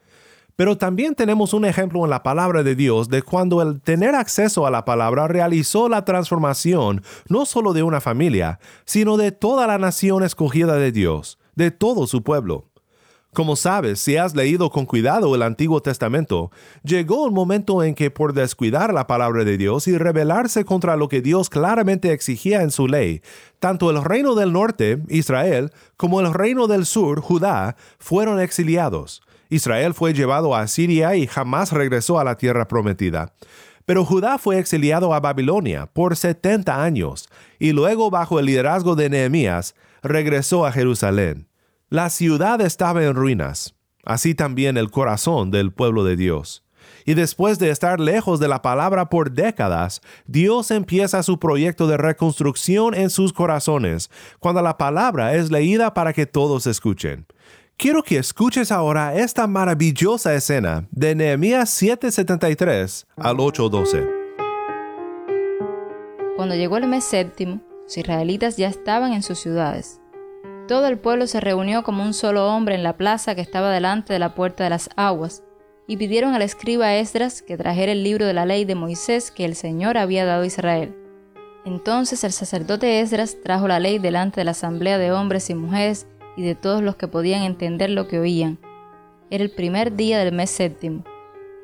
Pero 0.62 0.78
también 0.78 1.16
tenemos 1.16 1.56
un 1.56 1.66
ejemplo 1.66 2.04
en 2.04 2.12
la 2.12 2.22
palabra 2.22 2.62
de 2.62 2.76
Dios 2.76 3.10
de 3.10 3.24
cuando 3.24 3.64
el 3.64 3.82
tener 3.82 4.14
acceso 4.14 4.68
a 4.68 4.70
la 4.70 4.86
palabra 4.86 5.28
realizó 5.28 5.90
la 5.90 6.06
transformación 6.06 7.02
no 7.28 7.48
solo 7.48 7.74
de 7.74 7.82
una 7.82 8.00
familia, 8.00 8.60
sino 8.86 9.18
de 9.18 9.32
toda 9.32 9.66
la 9.66 9.80
nación 9.80 10.22
escogida 10.22 10.76
de 10.76 10.92
Dios, 10.92 11.40
de 11.56 11.72
todo 11.72 12.06
su 12.06 12.22
pueblo. 12.22 12.68
Como 13.34 13.56
sabes, 13.56 14.02
si 14.02 14.18
has 14.18 14.36
leído 14.36 14.70
con 14.70 14.86
cuidado 14.86 15.34
el 15.34 15.42
Antiguo 15.42 15.82
Testamento, 15.82 16.52
llegó 16.84 17.24
un 17.24 17.34
momento 17.34 17.82
en 17.82 17.96
que 17.96 18.12
por 18.12 18.34
descuidar 18.34 18.94
la 18.94 19.08
palabra 19.08 19.44
de 19.44 19.58
Dios 19.58 19.88
y 19.88 19.98
rebelarse 19.98 20.64
contra 20.64 20.96
lo 20.96 21.10
que 21.10 21.24
Dios 21.24 21.50
claramente 21.50 22.12
exigía 22.12 22.62
en 22.62 22.70
su 22.70 22.88
ley, 22.88 23.24
tanto 23.58 23.90
el 23.90 24.04
reino 24.04 24.36
del 24.36 24.54
norte, 24.54 25.02
Israel, 25.10 25.72
como 25.98 26.22
el 26.22 26.32
reino 26.32 26.68
del 26.68 26.86
sur, 26.86 27.20
Judá, 27.20 27.76
fueron 27.98 28.40
exiliados. 28.40 29.24
Israel 29.52 29.94
fue 29.94 30.14
llevado 30.14 30.56
a 30.56 30.66
Siria 30.66 31.16
y 31.18 31.28
jamás 31.28 31.74
regresó 31.74 32.20
a 32.20 32.24
la 32.24 32.38
tierra 32.38 32.70
prometida. 32.70 33.34
Pero 33.86 34.06
Judá 34.06 34.38
fue 34.38 34.58
exiliado 34.58 35.14
a 35.14 35.20
Babilonia 35.20 35.88
por 35.88 36.16
70 36.16 36.82
años 36.82 37.28
y 37.60 37.74
luego 37.74 38.10
bajo 38.10 38.40
el 38.40 38.46
liderazgo 38.46 38.96
de 38.96 39.10
Nehemías 39.10 39.76
regresó 40.02 40.66
a 40.66 40.72
Jerusalén. 40.72 41.50
La 41.90 42.10
ciudad 42.10 42.62
estaba 42.62 43.04
en 43.04 43.14
ruinas, 43.14 43.76
así 44.06 44.36
también 44.36 44.78
el 44.78 44.90
corazón 44.90 45.52
del 45.52 45.74
pueblo 45.74 46.06
de 46.06 46.16
Dios. 46.16 46.64
Y 47.06 47.16
después 47.16 47.60
de 47.60 47.72
estar 47.72 48.00
lejos 48.00 48.40
de 48.40 48.48
la 48.48 48.62
palabra 48.62 49.10
por 49.10 49.32
décadas, 49.32 50.02
Dios 50.26 50.72
empieza 50.72 51.24
su 51.24 51.40
proyecto 51.40 51.88
de 51.88 51.98
reconstrucción 51.98 52.94
en 52.94 53.10
sus 53.10 53.34
corazones, 53.34 54.10
cuando 54.40 54.62
la 54.62 54.78
palabra 54.78 55.36
es 55.36 55.52
leída 55.52 55.94
para 55.94 56.14
que 56.14 56.26
todos 56.26 56.68
escuchen. 56.68 57.26
Quiero 57.82 58.04
que 58.04 58.20
escuches 58.20 58.72
ahora 58.72 59.16
esta 59.16 59.48
maravillosa 59.48 60.36
escena 60.36 60.88
de 60.92 61.16
Nehemías 61.16 61.70
7:73 61.82 63.08
al 63.18 63.40
8:12. 63.40 64.08
Cuando 66.36 66.54
llegó 66.54 66.78
el 66.78 66.86
mes 66.86 67.04
séptimo, 67.04 67.60
los 67.84 67.98
israelitas 67.98 68.56
ya 68.56 68.68
estaban 68.68 69.14
en 69.14 69.24
sus 69.24 69.40
ciudades 69.40 70.02
todo 70.72 70.88
el 70.88 70.98
pueblo 70.98 71.28
se 71.28 71.42
reunió 71.42 71.84
como 71.84 72.02
un 72.02 72.14
solo 72.14 72.48
hombre 72.48 72.76
en 72.76 72.84
la 72.84 72.96
plaza 72.96 73.36
que 73.36 73.42
estaba 73.42 73.74
delante 73.74 74.14
de 74.14 74.20
la 74.20 74.36
puerta 74.36 74.64
de 74.64 74.70
las 74.70 74.90
aguas, 74.96 75.44
y 75.86 75.98
pidieron 75.98 76.34
al 76.34 76.44
escriba 76.44 76.96
Esdras 76.96 77.42
que 77.42 77.58
trajera 77.58 77.92
el 77.92 78.06
libro 78.06 78.26
de 78.26 78.34
la 78.34 78.46
ley 78.46 78.64
de 78.64 78.76
Moisés 78.76 79.32
que 79.32 79.44
el 79.44 79.56
Señor 79.56 79.98
había 79.98 80.24
dado 80.24 80.44
a 80.44 80.46
Israel. 80.46 80.96
Entonces 81.66 82.24
el 82.24 82.32
sacerdote 82.32 83.02
Esdras 83.02 83.36
trajo 83.44 83.68
la 83.68 83.82
ley 83.82 84.00
delante 84.00 84.40
de 84.40 84.46
la 84.46 84.52
asamblea 84.52 84.98
de 84.98 85.12
hombres 85.12 85.50
y 85.50 85.56
mujeres 85.56 86.08
y 86.36 86.44
de 86.44 86.56
todos 86.56 86.82
los 86.82 86.96
que 86.96 87.08
podían 87.08 87.44
entender 87.44 87.90
lo 87.90 88.08
que 88.08 88.20
oían. 88.20 88.60
Era 89.30 89.44
el 89.44 89.52
primer 89.52 89.96
día 89.96 90.20
del 90.20 90.34
mes 90.34 90.50
séptimo. 90.50 91.04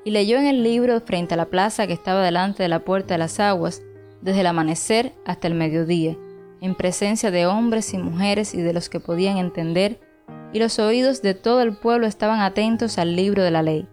Y 0.06 0.12
leyó 0.12 0.38
en 0.38 0.48
el 0.48 0.64
libro 0.64 1.00
frente 1.02 1.34
a 1.34 1.38
la 1.38 1.48
plaza 1.48 1.88
que 1.88 1.94
estaba 1.94 2.24
delante 2.24 2.64
de 2.64 2.70
la 2.70 2.80
puerta 2.80 3.14
de 3.14 3.18
las 3.18 3.40
aguas, 3.40 3.82
desde 4.22 4.42
el 4.42 4.48
amanecer 4.48 5.14
hasta 5.26 5.48
el 5.48 5.54
mediodía 5.54 6.18
en 6.62 6.76
presencia 6.76 7.32
de 7.32 7.46
hombres 7.46 7.94
y 7.94 7.98
mujeres 7.98 8.54
y 8.54 8.62
de 8.62 8.74
los 8.74 8.90
que 8.90 9.00
podían 9.00 9.38
entender, 9.38 10.00
y 10.54 10.60
los 10.60 10.80
oídos 10.80 11.22
de 11.22 11.34
todo 11.34 11.62
el 11.62 11.78
pueblo 11.78 12.08
estaban 12.08 12.40
atentos 12.40 12.98
al 12.98 13.16
libro 13.16 13.44
de 13.44 13.52
la 13.52 13.64
ley. 13.64 13.88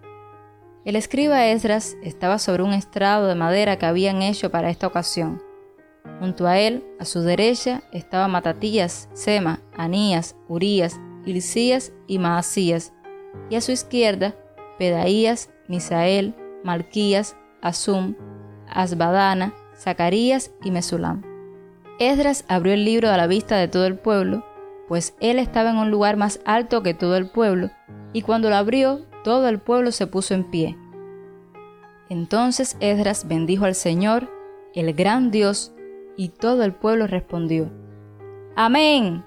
El 0.84 0.96
escriba 0.96 1.46
Esdras 1.46 1.96
estaba 2.02 2.38
sobre 2.38 2.62
un 2.62 2.72
estrado 2.72 3.26
de 3.26 3.34
madera 3.34 3.78
que 3.78 3.86
habían 3.86 4.22
hecho 4.22 4.50
para 4.50 4.70
esta 4.70 4.86
ocasión. 4.86 5.42
Junto 6.20 6.46
a 6.46 6.58
él, 6.58 6.84
a 6.98 7.04
su 7.04 7.20
derecha, 7.20 7.82
estaban 7.92 8.30
Matatías, 8.30 9.08
Sema, 9.12 9.60
Anías, 9.76 10.36
Urías, 10.48 11.00
Hilcías 11.26 11.92
y 12.06 12.18
Maasías, 12.18 12.92
y 13.50 13.56
a 13.56 13.60
su 13.60 13.72
izquierda, 13.72 14.34
Pedaías, 14.78 15.50
Misael, 15.68 16.34
Malquías, 16.62 17.36
Asum, 17.62 18.14
Asbadana, 18.68 19.54
Zacarías 19.76 20.52
y 20.62 20.70
Mesulam. 20.70 21.22
Esdras 21.98 22.44
abrió 22.48 22.74
el 22.74 22.84
libro 22.84 23.10
a 23.10 23.16
la 23.16 23.26
vista 23.26 23.56
de 23.56 23.68
todo 23.68 23.86
el 23.86 23.98
pueblo, 23.98 24.44
pues 24.88 25.14
él 25.20 25.38
estaba 25.38 25.70
en 25.70 25.78
un 25.78 25.90
lugar 25.90 26.16
más 26.16 26.40
alto 26.44 26.82
que 26.82 26.94
todo 26.94 27.16
el 27.16 27.28
pueblo, 27.28 27.70
y 28.12 28.22
cuando 28.22 28.50
lo 28.50 28.56
abrió, 28.56 29.06
todo 29.24 29.48
el 29.48 29.58
pueblo 29.58 29.92
se 29.92 30.06
puso 30.06 30.34
en 30.34 30.44
pie. 30.44 30.76
Entonces 32.08 32.76
Esdras 32.80 33.26
bendijo 33.26 33.64
al 33.64 33.74
Señor, 33.74 34.30
el 34.74 34.92
gran 34.92 35.30
Dios, 35.30 35.73
y 36.16 36.28
todo 36.28 36.64
el 36.64 36.72
pueblo 36.72 37.06
respondió, 37.06 37.70
Amén, 38.56 39.24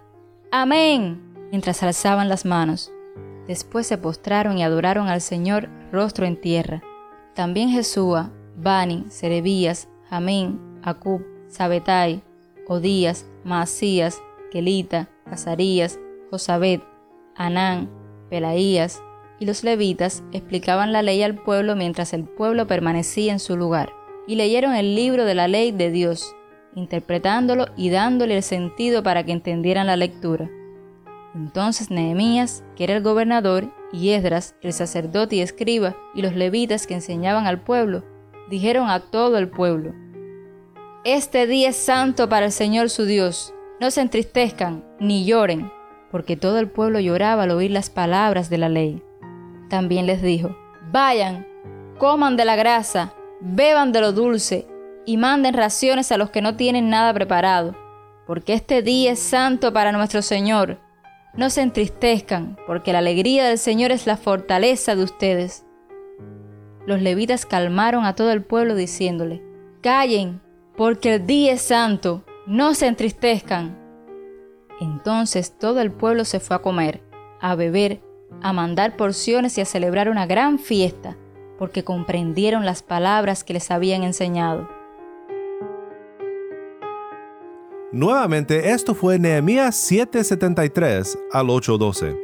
amén, 0.51 1.21
mientras 1.51 1.83
alzaban 1.83 2.29
las 2.29 2.45
manos. 2.45 2.91
Después 3.47 3.87
se 3.87 3.97
postraron 3.97 4.57
y 4.57 4.63
adoraron 4.63 5.07
al 5.07 5.21
Señor 5.21 5.69
rostro 5.91 6.25
en 6.25 6.39
tierra. 6.39 6.83
También 7.33 7.69
Jesúa, 7.69 8.31
Bani, 8.57 9.05
Serebías, 9.09 9.87
Jamín, 10.09 10.59
Acub, 10.83 11.25
Sabetai, 11.47 12.23
Odías, 12.67 13.25
Maasías, 13.43 14.21
Kelita, 14.51 15.09
Azarías, 15.25 15.99
Josabet, 16.29 16.83
Anán, 17.35 17.89
Pelaías 18.29 19.01
y 19.39 19.45
los 19.45 19.63
levitas 19.63 20.23
explicaban 20.31 20.91
la 20.91 21.01
ley 21.01 21.21
al 21.23 21.35
pueblo 21.35 21.75
mientras 21.75 22.13
el 22.13 22.23
pueblo 22.23 22.67
permanecía 22.67 23.33
en 23.33 23.39
su 23.39 23.55
lugar, 23.55 23.93
y 24.27 24.35
leyeron 24.35 24.75
el 24.75 24.95
libro 24.95 25.25
de 25.25 25.35
la 25.35 25.47
ley 25.47 25.71
de 25.71 25.91
Dios. 25.91 26.35
Interpretándolo 26.77 27.67
y 27.75 27.89
dándole 27.89 28.37
el 28.37 28.43
sentido 28.43 29.01
para 29.01 29.23
que 29.23 29.31
entendieran 29.31 29.87
la 29.87 29.95
lectura. 29.95 30.49
Entonces 31.33 31.89
Nehemías, 31.89 32.63
que 32.75 32.83
era 32.83 32.95
el 32.95 33.03
gobernador, 33.03 33.73
y 33.91 34.09
Esdras, 34.11 34.55
el 34.61 34.73
sacerdote 34.73 35.37
y 35.37 35.41
escriba, 35.41 35.95
y 36.13 36.21
los 36.21 36.35
levitas 36.35 36.87
que 36.87 36.93
enseñaban 36.93 37.47
al 37.47 37.61
pueblo, 37.61 38.03
dijeron 38.49 38.89
a 38.89 38.99
todo 38.99 39.37
el 39.37 39.49
pueblo, 39.49 39.93
Este 41.03 41.47
día 41.47 41.69
es 41.69 41.77
santo 41.77 42.29
para 42.29 42.45
el 42.45 42.51
Señor 42.51 42.89
su 42.89 43.05
Dios, 43.05 43.53
no 43.79 43.91
se 43.91 44.01
entristezcan 44.01 44.83
ni 44.99 45.25
lloren, 45.25 45.71
porque 46.11 46.37
todo 46.37 46.59
el 46.59 46.69
pueblo 46.69 46.99
lloraba 46.99 47.43
al 47.43 47.51
oír 47.51 47.71
las 47.71 47.89
palabras 47.89 48.49
de 48.49 48.57
la 48.57 48.69
ley. 48.69 49.01
También 49.69 50.05
les 50.05 50.21
dijo, 50.21 50.55
Vayan, 50.91 51.47
coman 51.97 52.37
de 52.37 52.45
la 52.45 52.55
grasa, 52.55 53.13
beban 53.41 53.91
de 53.91 54.01
lo 54.01 54.11
dulce, 54.11 54.67
y 55.07 55.15
manden 55.15 55.53
raciones 55.53 56.11
a 56.11 56.17
los 56.17 56.31
que 56.31 56.41
no 56.41 56.57
tienen 56.57 56.89
nada 56.89 57.13
preparado, 57.13 57.75
porque 58.27 58.53
este 58.53 58.81
día 58.81 59.13
es 59.13 59.19
santo 59.19 59.71
para 59.71 59.93
nuestro 59.93 60.21
Señor. 60.21 60.79
No 61.33 61.49
se 61.49 61.61
entristezcan, 61.61 62.57
porque 62.67 62.91
la 62.91 62.99
alegría 62.99 63.47
del 63.47 63.57
Señor 63.57 63.91
es 63.91 64.05
la 64.05 64.17
fortaleza 64.17 64.97
de 64.97 65.03
ustedes. 65.05 65.65
Los 66.85 67.01
levitas 67.01 67.45
calmaron 67.45 68.03
a 68.03 68.15
todo 68.15 68.33
el 68.33 68.43
pueblo 68.43 68.75
diciéndole, 68.75 69.41
Callen, 69.81 70.41
porque 70.75 71.15
el 71.15 71.25
día 71.25 71.53
es 71.53 71.61
santo, 71.61 72.25
no 72.45 72.73
se 72.73 72.87
entristezcan. 72.87 73.77
Entonces 74.81 75.57
todo 75.57 75.79
el 75.79 75.91
pueblo 75.93 76.25
se 76.25 76.41
fue 76.41 76.57
a 76.57 76.61
comer, 76.61 77.01
a 77.39 77.55
beber, 77.55 78.01
a 78.41 78.51
mandar 78.51 78.97
porciones 78.97 79.57
y 79.57 79.61
a 79.61 79.65
celebrar 79.65 80.09
una 80.09 80.25
gran 80.25 80.59
fiesta, 80.59 81.15
porque 81.57 81.85
comprendieron 81.85 82.65
las 82.65 82.83
palabras 82.83 83.45
que 83.45 83.53
les 83.53 83.71
habían 83.71 84.03
enseñado. 84.03 84.75
Nuevamente, 87.93 88.71
esto 88.71 88.93
fue 88.93 89.17
Nehemías 89.17 89.75
7:73 89.89 91.17
al 91.31 91.49
8:12. 91.49 92.17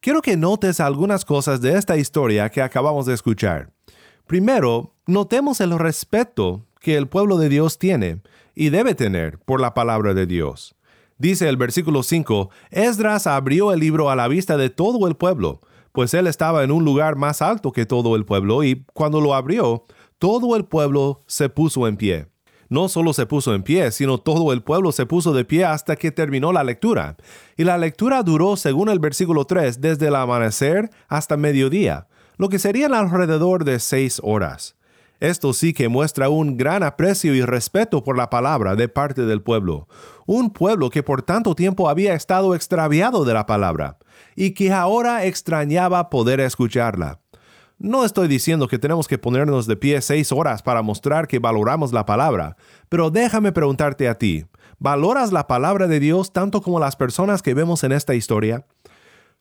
Quiero 0.00 0.20
que 0.22 0.36
notes 0.36 0.80
algunas 0.80 1.24
cosas 1.24 1.60
de 1.60 1.78
esta 1.78 1.96
historia 1.96 2.50
que 2.50 2.62
acabamos 2.62 3.06
de 3.06 3.14
escuchar. 3.14 3.72
Primero, 4.26 4.96
notemos 5.06 5.60
el 5.60 5.78
respeto 5.78 6.66
que 6.80 6.96
el 6.96 7.06
pueblo 7.06 7.38
de 7.38 7.48
Dios 7.48 7.78
tiene 7.78 8.22
y 8.56 8.70
debe 8.70 8.96
tener 8.96 9.38
por 9.38 9.60
la 9.60 9.72
palabra 9.72 10.14
de 10.14 10.26
Dios. 10.26 10.74
Dice 11.16 11.48
el 11.48 11.56
versículo 11.56 12.02
5, 12.02 12.50
Esdras 12.72 13.28
abrió 13.28 13.72
el 13.72 13.78
libro 13.78 14.10
a 14.10 14.16
la 14.16 14.26
vista 14.26 14.56
de 14.56 14.68
todo 14.68 15.06
el 15.06 15.14
pueblo, 15.14 15.60
pues 15.92 16.12
él 16.14 16.26
estaba 16.26 16.64
en 16.64 16.72
un 16.72 16.84
lugar 16.84 17.14
más 17.14 17.40
alto 17.40 17.70
que 17.70 17.86
todo 17.86 18.16
el 18.16 18.24
pueblo, 18.24 18.64
y 18.64 18.84
cuando 18.94 19.20
lo 19.20 19.34
abrió, 19.34 19.84
todo 20.22 20.54
el 20.54 20.66
pueblo 20.66 21.24
se 21.26 21.48
puso 21.48 21.88
en 21.88 21.96
pie. 21.96 22.28
No 22.68 22.88
solo 22.88 23.12
se 23.12 23.26
puso 23.26 23.56
en 23.56 23.64
pie, 23.64 23.90
sino 23.90 24.18
todo 24.18 24.52
el 24.52 24.62
pueblo 24.62 24.92
se 24.92 25.04
puso 25.04 25.32
de 25.32 25.44
pie 25.44 25.64
hasta 25.64 25.96
que 25.96 26.12
terminó 26.12 26.52
la 26.52 26.62
lectura. 26.62 27.16
Y 27.56 27.64
la 27.64 27.76
lectura 27.76 28.22
duró, 28.22 28.56
según 28.56 28.88
el 28.88 29.00
versículo 29.00 29.46
3, 29.46 29.80
desde 29.80 30.06
el 30.06 30.14
amanecer 30.14 30.90
hasta 31.08 31.36
mediodía, 31.36 32.06
lo 32.36 32.48
que 32.48 32.60
serían 32.60 32.94
alrededor 32.94 33.64
de 33.64 33.80
seis 33.80 34.20
horas. 34.22 34.76
Esto 35.18 35.52
sí 35.52 35.72
que 35.72 35.88
muestra 35.88 36.28
un 36.28 36.56
gran 36.56 36.84
aprecio 36.84 37.34
y 37.34 37.42
respeto 37.42 38.04
por 38.04 38.16
la 38.16 38.30
palabra 38.30 38.76
de 38.76 38.86
parte 38.86 39.22
del 39.22 39.42
pueblo, 39.42 39.88
un 40.24 40.52
pueblo 40.52 40.88
que 40.88 41.02
por 41.02 41.22
tanto 41.22 41.56
tiempo 41.56 41.88
había 41.88 42.14
estado 42.14 42.54
extraviado 42.54 43.24
de 43.24 43.34
la 43.34 43.46
palabra, 43.46 43.98
y 44.36 44.52
que 44.52 44.72
ahora 44.72 45.24
extrañaba 45.24 46.10
poder 46.10 46.38
escucharla. 46.38 47.21
No 47.82 48.04
estoy 48.04 48.28
diciendo 48.28 48.68
que 48.68 48.78
tenemos 48.78 49.08
que 49.08 49.18
ponernos 49.18 49.66
de 49.66 49.74
pie 49.74 50.00
seis 50.02 50.30
horas 50.30 50.62
para 50.62 50.82
mostrar 50.82 51.26
que 51.26 51.40
valoramos 51.40 51.92
la 51.92 52.06
palabra, 52.06 52.56
pero 52.88 53.10
déjame 53.10 53.50
preguntarte 53.50 54.08
a 54.08 54.16
ti, 54.16 54.46
¿valoras 54.78 55.32
la 55.32 55.48
palabra 55.48 55.88
de 55.88 55.98
Dios 55.98 56.32
tanto 56.32 56.62
como 56.62 56.78
las 56.78 56.94
personas 56.94 57.42
que 57.42 57.54
vemos 57.54 57.82
en 57.82 57.90
esta 57.90 58.14
historia? 58.14 58.64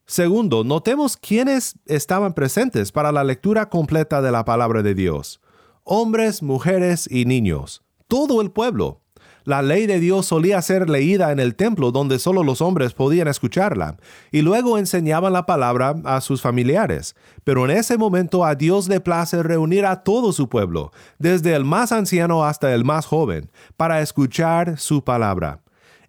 Segundo, 0.08 0.64
notemos 0.64 1.18
quiénes 1.18 1.76
estaban 1.86 2.34
presentes 2.34 2.92
para 2.92 3.12
la 3.12 3.24
lectura 3.24 3.70
completa 3.70 4.24
de 4.24 4.32
la 4.32 4.44
palabra 4.44 4.82
de 4.82 4.96
Dios. 4.96 5.40
Hombres, 5.84 6.42
mujeres 6.42 7.08
y 7.12 7.26
niños. 7.26 7.84
Todo 8.08 8.42
el 8.42 8.50
pueblo. 8.50 9.01
La 9.44 9.62
ley 9.62 9.88
de 9.88 10.00
Dios 10.00 10.28
solía 10.28 10.62
ser 10.62 10.90
leída 10.90 11.32
en 11.32 11.40
el 11.40 11.56
templo 11.56 11.92
donde 11.92 12.20
solo 12.20 12.44
los 12.44 12.62
hombres 12.62 12.94
podían 12.94 13.28
escucharla, 13.28 13.98
y 14.32 14.42
luego 14.42 14.78
enseñaban 14.78 15.34
la 15.34 15.46
palabra 15.46 15.96
a 16.04 16.22
sus 16.22 16.42
familiares. 16.42 17.16
Pero 17.44 17.66
en 17.66 17.72
ese 17.72 17.98
momento 17.98 18.46
a 18.46 18.56
Dios 18.56 18.88
le 18.88 19.00
place 19.00 19.42
reunir 19.42 19.86
a 19.86 20.04
todo 20.04 20.32
su 20.32 20.48
pueblo, 20.48 20.92
desde 21.18 21.56
el 21.56 21.66
más 21.66 21.92
anciano 21.92 22.44
hasta 22.44 22.74
el 22.74 22.86
más 22.86 23.06
joven, 23.06 23.50
para 23.78 24.02
escuchar 24.02 24.78
su 24.78 25.04
palabra. 25.04 25.62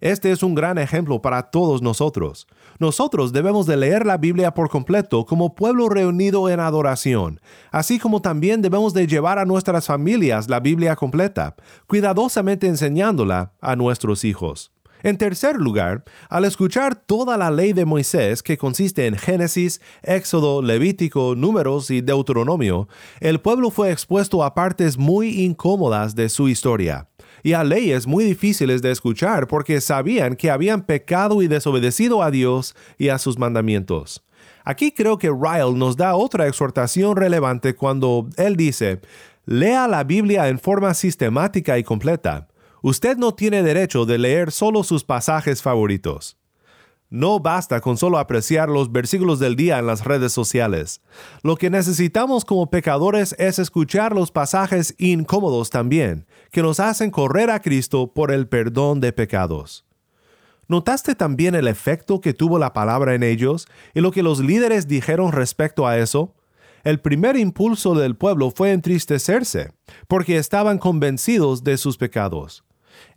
Este 0.03 0.33
es 0.33 0.43
un 0.43 0.53
gran 0.53 0.77
ejemplo 0.79 1.21
para 1.21 1.43
todos 1.43 1.81
nosotros. 1.81 2.45
Nosotros 2.77 3.31
debemos 3.31 3.67
de 3.67 3.77
leer 3.77 4.05
la 4.05 4.17
Biblia 4.17 4.53
por 4.53 4.69
completo 4.69 5.25
como 5.25 5.55
pueblo 5.55 5.87
reunido 5.87 6.49
en 6.49 6.59
adoración, 6.59 7.39
así 7.71 7.99
como 7.99 8.21
también 8.21 8.61
debemos 8.61 8.93
de 8.93 9.07
llevar 9.07 9.39
a 9.39 9.45
nuestras 9.45 9.87
familias 9.87 10.49
la 10.49 10.59
Biblia 10.59 10.97
completa, 10.97 11.55
cuidadosamente 11.87 12.67
enseñándola 12.67 13.53
a 13.61 13.77
nuestros 13.77 14.25
hijos. 14.25 14.73
En 15.03 15.17
tercer 15.17 15.55
lugar, 15.55 16.03
al 16.29 16.43
escuchar 16.43 16.95
toda 16.95 17.37
la 17.37 17.49
ley 17.49 17.71
de 17.71 17.85
Moisés, 17.85 18.43
que 18.43 18.57
consiste 18.57 19.07
en 19.07 19.15
Génesis, 19.15 19.79
Éxodo, 20.01 20.61
Levítico, 20.61 21.33
Números 21.35 21.89
y 21.91 22.01
Deuteronomio, 22.01 22.89
el 23.21 23.39
pueblo 23.39 23.71
fue 23.71 23.89
expuesto 23.89 24.43
a 24.43 24.53
partes 24.53 24.97
muy 24.97 25.43
incómodas 25.43 26.13
de 26.13 26.27
su 26.27 26.49
historia 26.49 27.07
y 27.43 27.53
a 27.53 27.63
leyes 27.63 28.07
muy 28.07 28.23
difíciles 28.23 28.81
de 28.81 28.91
escuchar 28.91 29.47
porque 29.47 29.81
sabían 29.81 30.35
que 30.35 30.49
habían 30.49 30.85
pecado 30.85 31.41
y 31.41 31.47
desobedecido 31.47 32.23
a 32.23 32.31
Dios 32.31 32.75
y 32.97 33.09
a 33.09 33.19
sus 33.19 33.37
mandamientos. 33.37 34.23
Aquí 34.63 34.93
creo 34.93 35.17
que 35.17 35.29
Ryle 35.29 35.73
nos 35.75 35.97
da 35.97 36.15
otra 36.15 36.47
exhortación 36.47 37.17
relevante 37.17 37.75
cuando 37.75 38.29
él 38.37 38.55
dice, 38.55 39.01
lea 39.45 39.87
la 39.89 40.05
Biblia 40.05 40.47
en 40.47 40.57
forma 40.57 40.93
sistemática 40.93 41.77
y 41.77 41.83
completa. 41.83 42.47
Usted 42.81 43.17
no 43.17 43.33
tiene 43.33 43.61
derecho 43.61 44.05
de 44.05 44.17
leer 44.17 44.51
solo 44.51 44.83
sus 44.83 45.03
pasajes 45.03 45.61
favoritos. 45.61 46.37
No 47.13 47.39
basta 47.39 47.79
con 47.79 47.95
solo 47.95 48.17
apreciar 48.17 48.69
los 48.69 48.91
versículos 48.91 49.37
del 49.37 49.55
día 49.55 49.77
en 49.77 49.85
las 49.85 50.03
redes 50.03 50.31
sociales. 50.31 50.99
Lo 51.43 51.57
que 51.57 51.69
necesitamos 51.69 52.43
como 52.43 52.71
pecadores 52.71 53.35
es 53.37 53.59
escuchar 53.59 54.15
los 54.15 54.31
pasajes 54.31 54.95
incómodos 54.97 55.69
también, 55.69 56.25
que 56.49 56.63
nos 56.63 56.79
hacen 56.79 57.11
correr 57.11 57.51
a 57.51 57.61
Cristo 57.61 58.11
por 58.11 58.31
el 58.31 58.47
perdón 58.47 58.99
de 58.99 59.13
pecados. 59.13 59.85
¿Notaste 60.67 61.13
también 61.13 61.53
el 61.53 61.67
efecto 61.67 62.19
que 62.19 62.33
tuvo 62.33 62.57
la 62.57 62.73
palabra 62.73 63.13
en 63.13 63.21
ellos 63.21 63.67
y 63.93 64.01
lo 64.01 64.09
que 64.09 64.23
los 64.23 64.39
líderes 64.39 64.87
dijeron 64.87 65.31
respecto 65.31 65.85
a 65.85 65.99
eso? 65.99 66.33
El 66.83 66.99
primer 66.99 67.37
impulso 67.37 67.93
del 67.93 68.15
pueblo 68.15 68.49
fue 68.49 68.71
entristecerse, 68.71 69.71
porque 70.07 70.37
estaban 70.37 70.79
convencidos 70.79 71.63
de 71.63 71.77
sus 71.77 71.95
pecados. 71.95 72.63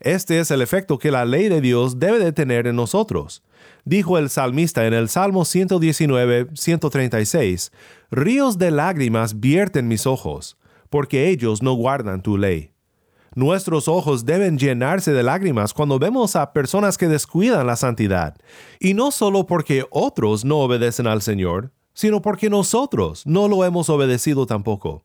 Este 0.00 0.38
es 0.38 0.50
el 0.50 0.61
efecto 0.61 0.98
que 0.98 1.11
la 1.11 1.24
ley 1.24 1.48
de 1.48 1.62
Dios 1.62 1.98
debe 1.98 2.18
de 2.18 2.32
tener 2.32 2.66
en 2.66 2.76
nosotros. 2.76 3.42
Dijo 3.85 4.19
el 4.19 4.31
salmista 4.31 4.87
en 4.87 4.95
el 4.95 5.09
Salmo 5.09 5.45
119, 5.45 6.49
136, 6.55 7.73
Ríos 8.11 8.59
de 8.59 8.71
lágrimas 8.71 9.40
vierten 9.40 9.88
mis 9.88 10.07
ojos, 10.07 10.57
porque 10.90 11.29
ellos 11.29 11.62
no 11.62 11.75
guardan 11.75 12.23
tu 12.23 12.37
ley. 12.37 12.73
Nuestros 13.35 13.87
ojos 13.87 14.25
deben 14.25 14.59
llenarse 14.59 15.12
de 15.12 15.23
lágrimas 15.23 15.75
cuando 15.75 15.99
vemos 15.99 16.37
a 16.37 16.53
personas 16.53 16.97
que 16.97 17.07
descuidan 17.07 17.66
la 17.66 17.77
santidad, 17.77 18.35
y 18.81 18.95
no 18.95 19.11
solo 19.11 19.47
porque 19.47 19.85
otros 19.90 20.45
no 20.45 20.59
obedecen 20.59 21.07
al 21.07 21.21
Señor, 21.21 21.73
sino 21.92 22.23
porque 22.23 22.49
nosotros 22.51 23.27
no 23.27 23.49
lo 23.49 23.64
hemos 23.64 23.90
obedecido 23.90 24.47
tampoco. 24.47 25.05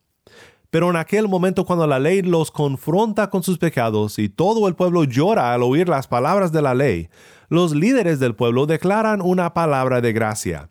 Pero 0.72 0.90
en 0.90 0.96
aquel 0.96 1.28
momento 1.28 1.66
cuando 1.66 1.86
la 1.86 2.00
ley 2.00 2.22
los 2.22 2.50
confronta 2.50 3.30
con 3.30 3.44
sus 3.44 3.58
pecados 3.58 4.18
y 4.18 4.30
todo 4.30 4.70
el 4.70 4.76
pueblo 4.76 5.04
llora 5.04 5.54
al 5.54 5.64
oír 5.64 5.90
las 5.90 6.08
palabras 6.08 6.54
de 6.54 6.62
la 6.62 6.74
ley, 6.74 7.10
los 7.50 7.76
líderes 7.76 8.22
del 8.22 8.36
pueblo 8.36 8.66
declaran 8.66 9.22
una 9.22 9.54
palabra 9.54 10.00
de 10.00 10.14
gracia. 10.14 10.70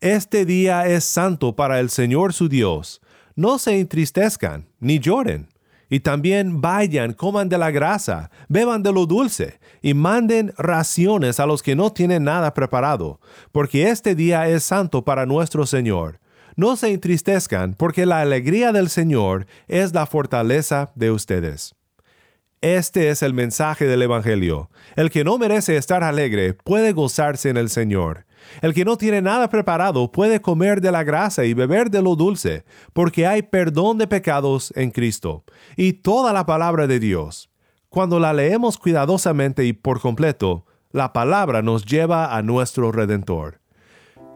Este 0.00 0.44
día 0.44 0.88
es 0.88 1.04
santo 1.04 1.54
para 1.54 1.78
el 1.78 1.88
Señor 1.88 2.32
su 2.32 2.48
Dios. 2.48 3.00
No 3.36 3.60
se 3.60 3.78
entristezcan 3.78 4.66
ni 4.80 4.98
lloren. 4.98 5.48
Y 5.88 6.00
también 6.00 6.60
vayan, 6.60 7.12
coman 7.12 7.48
de 7.48 7.58
la 7.58 7.70
grasa, 7.70 8.30
beban 8.48 8.82
de 8.82 8.92
lo 8.92 9.06
dulce, 9.06 9.58
y 9.80 9.94
manden 9.94 10.52
raciones 10.58 11.40
a 11.40 11.46
los 11.46 11.62
que 11.62 11.74
no 11.74 11.92
tienen 11.92 12.24
nada 12.24 12.52
preparado, 12.52 13.20
porque 13.52 13.88
este 13.88 14.14
día 14.14 14.48
es 14.48 14.64
santo 14.64 15.02
para 15.02 15.24
nuestro 15.24 15.64
Señor. 15.64 16.20
No 16.58 16.74
se 16.74 16.92
entristezcan, 16.92 17.74
porque 17.74 18.04
la 18.04 18.20
alegría 18.20 18.72
del 18.72 18.88
Señor 18.88 19.46
es 19.68 19.94
la 19.94 20.06
fortaleza 20.06 20.90
de 20.96 21.12
ustedes. 21.12 21.76
Este 22.62 23.10
es 23.10 23.22
el 23.22 23.32
mensaje 23.32 23.86
del 23.86 24.02
Evangelio. 24.02 24.68
El 24.96 25.08
que 25.10 25.22
no 25.22 25.38
merece 25.38 25.76
estar 25.76 26.02
alegre 26.02 26.54
puede 26.54 26.90
gozarse 26.90 27.48
en 27.48 27.58
el 27.58 27.70
Señor. 27.70 28.26
El 28.60 28.74
que 28.74 28.84
no 28.84 28.96
tiene 28.96 29.22
nada 29.22 29.48
preparado 29.48 30.10
puede 30.10 30.42
comer 30.42 30.80
de 30.80 30.90
la 30.90 31.04
grasa 31.04 31.44
y 31.44 31.54
beber 31.54 31.90
de 31.92 32.02
lo 32.02 32.16
dulce, 32.16 32.64
porque 32.92 33.24
hay 33.24 33.42
perdón 33.42 33.96
de 33.96 34.08
pecados 34.08 34.72
en 34.74 34.90
Cristo, 34.90 35.44
y 35.76 35.92
toda 35.92 36.32
la 36.32 36.44
palabra 36.44 36.88
de 36.88 36.98
Dios. 36.98 37.50
Cuando 37.88 38.18
la 38.18 38.32
leemos 38.32 38.78
cuidadosamente 38.78 39.64
y 39.64 39.74
por 39.74 40.00
completo, 40.00 40.66
la 40.90 41.12
palabra 41.12 41.62
nos 41.62 41.84
lleva 41.84 42.36
a 42.36 42.42
nuestro 42.42 42.90
Redentor. 42.90 43.60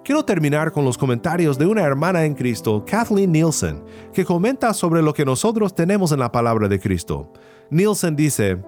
Quiero 0.05 0.25
terminar 0.25 0.73
con 0.73 0.85
los 0.85 0.99
comentarios 0.99 1.57
de 1.57 1.67
una 1.67 1.83
hermana 1.83 2.25
en 2.25 2.35
Cristo, 2.35 2.85
Kathleen 2.85 3.31
Nielsen, 3.31 3.85
que 4.12 4.25
comenta 4.25 4.75
sobre 4.75 5.01
lo 5.01 5.15
que 5.15 5.25
nosotros 5.25 5.77
tenemos 5.77 6.11
en 6.11 6.19
la 6.19 6.33
palabra 6.33 6.67
de 6.67 6.81
Cristo. 6.81 7.31
Nielsen 7.71 8.17
dice, 8.17 8.59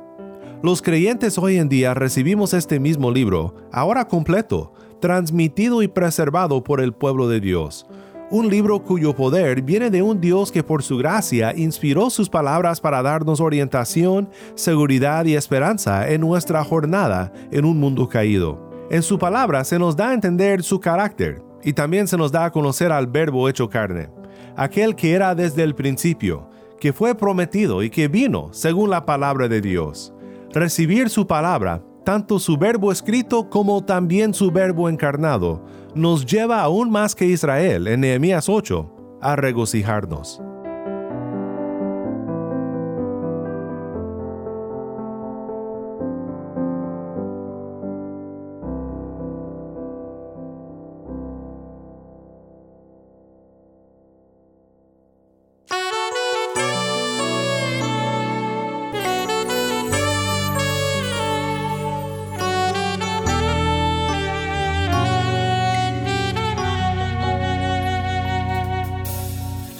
Los 0.62 0.80
creyentes 0.80 1.36
hoy 1.36 1.56
en 1.56 1.68
día 1.68 1.92
recibimos 1.92 2.54
este 2.54 2.78
mismo 2.78 3.10
libro, 3.10 3.56
ahora 3.72 4.06
completo, 4.06 4.74
transmitido 5.00 5.82
y 5.82 5.88
preservado 5.88 6.62
por 6.62 6.80
el 6.80 6.92
pueblo 6.92 7.26
de 7.26 7.40
Dios. 7.40 7.84
Un 8.30 8.48
libro 8.48 8.84
cuyo 8.84 9.12
poder 9.16 9.60
viene 9.62 9.90
de 9.90 10.02
un 10.02 10.20
Dios 10.20 10.52
que 10.52 10.62
por 10.62 10.84
su 10.84 10.98
gracia 10.98 11.52
inspiró 11.56 12.10
sus 12.10 12.28
palabras 12.28 12.80
para 12.80 13.02
darnos 13.02 13.40
orientación, 13.40 14.30
seguridad 14.54 15.24
y 15.24 15.34
esperanza 15.34 16.08
en 16.08 16.20
nuestra 16.20 16.62
jornada 16.62 17.32
en 17.50 17.64
un 17.64 17.80
mundo 17.80 18.08
caído. 18.08 18.73
En 18.90 19.02
su 19.02 19.18
palabra 19.18 19.64
se 19.64 19.78
nos 19.78 19.96
da 19.96 20.10
a 20.10 20.14
entender 20.14 20.62
su 20.62 20.78
carácter 20.78 21.42
y 21.62 21.72
también 21.72 22.06
se 22.06 22.18
nos 22.18 22.30
da 22.30 22.44
a 22.44 22.50
conocer 22.50 22.92
al 22.92 23.06
Verbo 23.06 23.48
hecho 23.48 23.68
carne, 23.68 24.10
aquel 24.56 24.94
que 24.94 25.12
era 25.12 25.34
desde 25.34 25.62
el 25.62 25.74
principio, 25.74 26.50
que 26.78 26.92
fue 26.92 27.14
prometido 27.14 27.82
y 27.82 27.88
que 27.88 28.08
vino 28.08 28.50
según 28.52 28.90
la 28.90 29.06
palabra 29.06 29.48
de 29.48 29.62
Dios. 29.62 30.12
Recibir 30.52 31.08
su 31.08 31.26
palabra, 31.26 31.82
tanto 32.04 32.38
su 32.38 32.58
verbo 32.58 32.92
escrito 32.92 33.48
como 33.48 33.82
también 33.82 34.34
su 34.34 34.50
verbo 34.50 34.90
encarnado, 34.90 35.64
nos 35.94 36.26
lleva 36.26 36.60
aún 36.60 36.90
más 36.90 37.14
que 37.14 37.24
Israel 37.24 37.86
en 37.88 38.00
Nehemías 38.00 38.50
8 38.50 39.18
a 39.22 39.36
regocijarnos. 39.36 40.42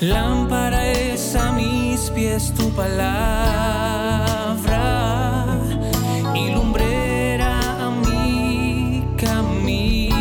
Lámpara 0.08 0.86
es 0.92 1.34
a 1.34 1.50
mis 1.52 2.10
pies 2.10 2.52
tu 2.54 2.68
palabra 2.72 3.06
y 6.34 6.50
lumbrera 6.50 7.58
a 7.86 7.90
mi 7.90 9.02
camino. 9.16 10.12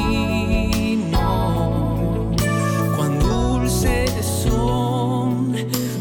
Cuán 2.96 3.19
dulces 3.19 4.26
son 4.26 5.54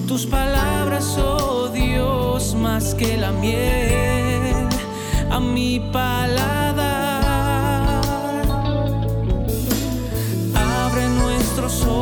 tus 0.07 0.27
palabras, 0.27 1.19
oh 1.19 1.69
Dios, 1.69 2.55
más 2.55 2.95
que 2.95 3.17
la 3.17 3.33
miel 3.33 4.69
a 5.29 5.41
mi 5.41 5.81
paladar. 5.93 6.85
Abre 10.55 11.09
nuestros 11.09 11.83
ojos 11.85 12.02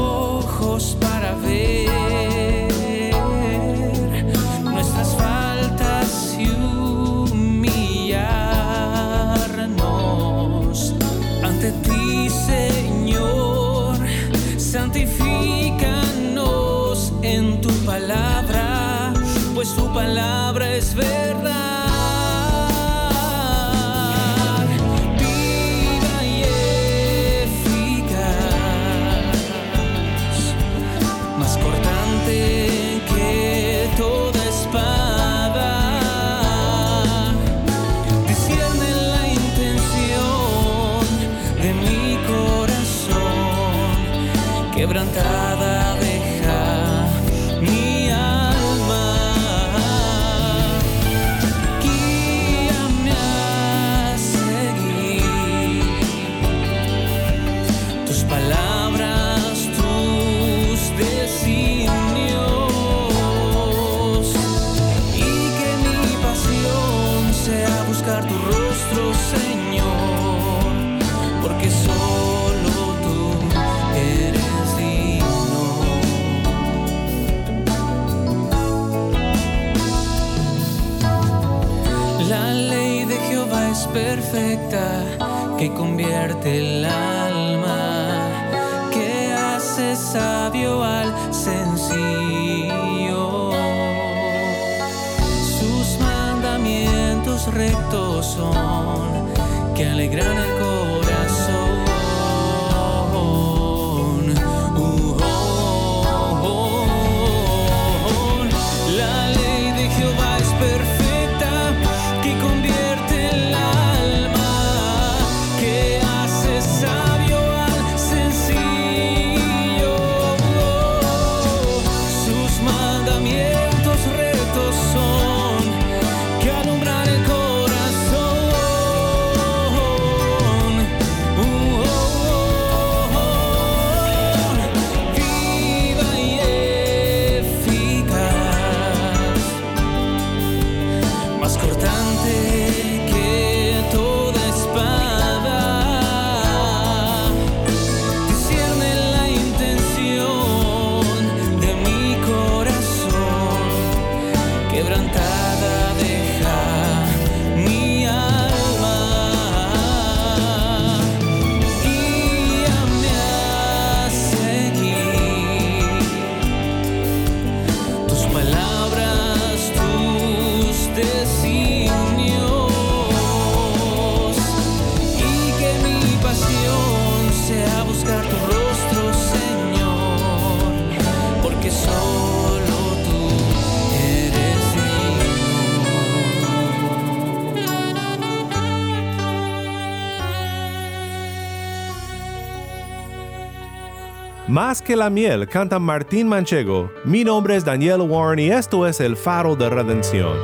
Más 194.63 194.83
que 194.83 194.95
la 194.95 195.09
miel 195.09 195.49
canta 195.49 195.79
Martín 195.79 196.29
Manchego. 196.29 196.93
Mi 197.07 197.25
nombre 197.25 197.57
es 197.57 197.65
Daniel 197.65 198.03
Warren 198.03 198.41
y 198.41 198.51
esto 198.51 198.87
es 198.87 199.01
El 199.01 199.17
Faro 199.17 199.57
de 199.57 199.71
Redención. 199.71 200.37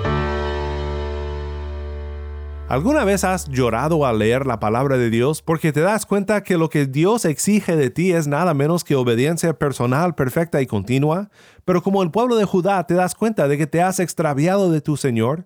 ¿Alguna 2.66 3.04
vez 3.04 3.24
has 3.24 3.46
llorado 3.46 4.06
al 4.06 4.18
leer 4.18 4.46
la 4.46 4.58
palabra 4.58 4.96
de 4.96 5.10
Dios 5.10 5.42
porque 5.42 5.70
te 5.70 5.82
das 5.82 6.06
cuenta 6.06 6.42
que 6.42 6.56
lo 6.56 6.70
que 6.70 6.86
Dios 6.86 7.26
exige 7.26 7.76
de 7.76 7.90
ti 7.90 8.12
es 8.12 8.26
nada 8.26 8.54
menos 8.54 8.84
que 8.84 8.96
obediencia 8.96 9.52
personal 9.52 10.14
perfecta 10.14 10.62
y 10.62 10.66
continua? 10.66 11.28
Pero 11.66 11.82
como 11.82 12.02
el 12.02 12.10
pueblo 12.10 12.36
de 12.36 12.46
Judá 12.46 12.86
te 12.86 12.94
das 12.94 13.14
cuenta 13.14 13.48
de 13.48 13.58
que 13.58 13.66
te 13.66 13.82
has 13.82 14.00
extraviado 14.00 14.72
de 14.72 14.80
tu 14.80 14.96
Señor? 14.96 15.44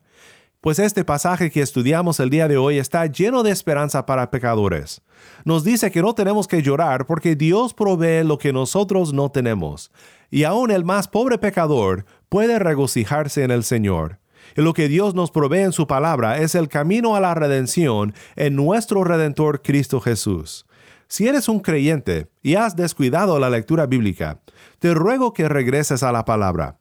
Pues 0.62 0.78
este 0.78 1.06
pasaje 1.06 1.50
que 1.50 1.62
estudiamos 1.62 2.20
el 2.20 2.28
día 2.28 2.46
de 2.46 2.58
hoy 2.58 2.76
está 2.76 3.06
lleno 3.06 3.42
de 3.42 3.50
esperanza 3.50 4.04
para 4.04 4.30
pecadores. 4.30 5.00
Nos 5.46 5.64
dice 5.64 5.90
que 5.90 6.02
no 6.02 6.14
tenemos 6.14 6.46
que 6.46 6.60
llorar 6.60 7.06
porque 7.06 7.34
Dios 7.34 7.72
provee 7.72 8.24
lo 8.24 8.36
que 8.36 8.52
nosotros 8.52 9.14
no 9.14 9.30
tenemos, 9.30 9.90
y 10.30 10.44
aún 10.44 10.70
el 10.70 10.84
más 10.84 11.08
pobre 11.08 11.38
pecador 11.38 12.04
puede 12.28 12.58
regocijarse 12.58 13.42
en 13.42 13.50
el 13.50 13.64
Señor. 13.64 14.18
Y 14.54 14.60
lo 14.60 14.74
que 14.74 14.88
Dios 14.88 15.14
nos 15.14 15.30
provee 15.30 15.60
en 15.60 15.72
su 15.72 15.86
palabra 15.86 16.36
es 16.36 16.54
el 16.54 16.68
camino 16.68 17.16
a 17.16 17.20
la 17.20 17.32
redención 17.32 18.12
en 18.36 18.54
nuestro 18.54 19.02
Redentor 19.02 19.62
Cristo 19.62 19.98
Jesús. 19.98 20.66
Si 21.08 21.26
eres 21.26 21.48
un 21.48 21.60
creyente 21.60 22.28
y 22.42 22.56
has 22.56 22.76
descuidado 22.76 23.38
la 23.38 23.48
lectura 23.48 23.86
bíblica, 23.86 24.42
te 24.78 24.92
ruego 24.92 25.32
que 25.32 25.48
regreses 25.48 26.02
a 26.02 26.12
la 26.12 26.26
palabra. 26.26 26.76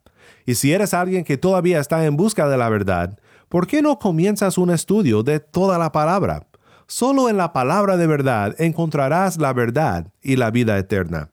Y 0.46 0.56
si 0.56 0.74
eres 0.74 0.94
alguien 0.94 1.24
que 1.24 1.38
todavía 1.38 1.80
está 1.80 2.06
en 2.06 2.18
busca 2.18 2.50
de 2.50 2.58
la 2.58 2.68
verdad, 2.68 3.18
¿por 3.50 3.68
qué 3.68 3.82
no 3.82 4.00
comienzas 4.00 4.58
un 4.58 4.70
estudio 4.70 5.24
de 5.24 5.40
toda 5.40 5.78
la 5.78 5.92
palabra? 5.92 6.48
Solo 6.88 7.30
en 7.30 7.38
la 7.38 7.54
palabra 7.54 7.98
de 7.98 8.08
verdad 8.08 8.56
encontrarás 8.60 9.38
la 9.38 9.54
verdad 9.54 10.14
y 10.22 10.38
la 10.38 10.50
vida 10.50 10.78
eterna. 10.78 11.32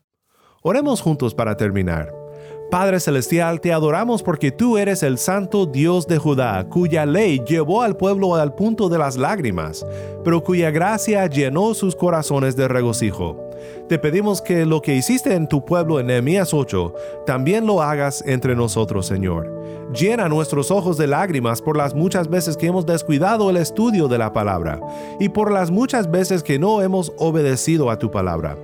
Oremos 0.61 1.01
juntos 1.01 1.33
para 1.33 1.55
terminar. 1.55 2.26
Padre 2.69 2.99
Celestial, 2.99 3.61
te 3.61 3.71
adoramos 3.71 4.21
porque 4.21 4.51
tú 4.51 4.77
eres 4.77 5.01
el 5.01 5.17
santo 5.17 5.65
Dios 5.65 6.05
de 6.05 6.17
Judá, 6.17 6.67
cuya 6.67 7.05
ley 7.05 7.41
llevó 7.47 7.81
al 7.81 7.95
pueblo 7.95 8.35
al 8.35 8.55
punto 8.55 8.89
de 8.89 8.97
las 8.97 9.15
lágrimas, 9.15 9.85
pero 10.25 10.43
cuya 10.43 10.69
gracia 10.69 11.25
llenó 11.27 11.73
sus 11.73 11.95
corazones 11.95 12.57
de 12.57 12.67
regocijo. 12.67 13.49
Te 13.87 13.97
pedimos 13.97 14.41
que 14.41 14.65
lo 14.65 14.81
que 14.81 14.95
hiciste 14.95 15.33
en 15.33 15.47
tu 15.47 15.63
pueblo 15.63 16.01
en 16.01 16.07
Nehemías 16.07 16.53
8, 16.53 16.93
también 17.25 17.65
lo 17.65 17.81
hagas 17.81 18.21
entre 18.27 18.53
nosotros, 18.53 19.05
Señor. 19.05 19.49
Llena 19.93 20.27
nuestros 20.27 20.69
ojos 20.69 20.97
de 20.97 21.07
lágrimas 21.07 21.61
por 21.61 21.77
las 21.77 21.95
muchas 21.95 22.27
veces 22.27 22.57
que 22.57 22.67
hemos 22.67 22.85
descuidado 22.85 23.49
el 23.49 23.55
estudio 23.55 24.09
de 24.09 24.17
la 24.17 24.33
palabra 24.33 24.81
y 25.21 25.29
por 25.29 25.53
las 25.53 25.71
muchas 25.71 26.11
veces 26.11 26.43
que 26.43 26.59
no 26.59 26.81
hemos 26.81 27.13
obedecido 27.17 27.89
a 27.89 27.97
tu 27.97 28.11
palabra. 28.11 28.57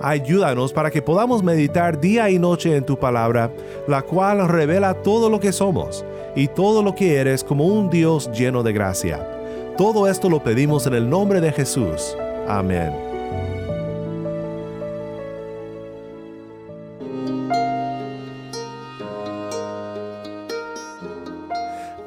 Ayúdanos 0.00 0.72
para 0.72 0.90
que 0.90 1.02
podamos 1.02 1.42
meditar 1.42 2.00
día 2.00 2.30
y 2.30 2.38
noche 2.38 2.76
en 2.76 2.84
tu 2.84 2.98
palabra, 2.98 3.50
la 3.88 4.02
cual 4.02 4.48
revela 4.48 4.94
todo 4.94 5.30
lo 5.30 5.40
que 5.40 5.52
somos 5.52 6.04
y 6.34 6.48
todo 6.48 6.82
lo 6.82 6.94
que 6.94 7.16
eres 7.16 7.44
como 7.44 7.66
un 7.66 7.90
Dios 7.90 8.30
lleno 8.32 8.62
de 8.62 8.72
gracia. 8.72 9.26
Todo 9.76 10.08
esto 10.08 10.28
lo 10.28 10.42
pedimos 10.42 10.86
en 10.86 10.94
el 10.94 11.08
nombre 11.08 11.40
de 11.40 11.52
Jesús. 11.52 12.16
Amén. 12.46 13.03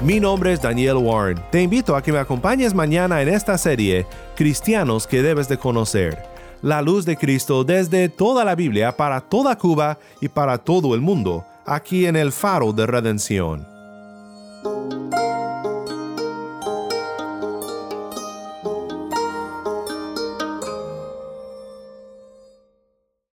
Mi 0.04 0.20
nombre 0.20 0.52
es 0.52 0.62
Daniel 0.62 0.98
Warren. 0.98 1.42
Te 1.52 1.62
invito 1.62 1.96
a 1.96 2.04
que 2.04 2.12
me 2.12 2.20
acompañes 2.20 2.74
mañana 2.74 3.22
en 3.22 3.30
esta 3.30 3.58
serie 3.58 4.06
Cristianos 4.36 5.08
que 5.08 5.22
debes 5.22 5.48
de 5.48 5.58
conocer. 5.58 6.22
La 6.62 6.82
luz 6.82 7.06
de 7.06 7.16
Cristo 7.16 7.64
desde 7.64 8.10
toda 8.10 8.44
la 8.44 8.56
Biblia 8.56 8.98
para 8.98 9.22
toda 9.22 9.58
Cuba 9.58 9.98
y 10.20 10.28
para 10.28 10.58
todo 10.58 10.96
el 10.96 11.02
mundo, 11.02 11.46
aquí 11.66 12.06
en 12.06 12.18
el 12.18 12.34
faro 12.34 12.74
de 12.74 12.86
redención. 12.86 13.75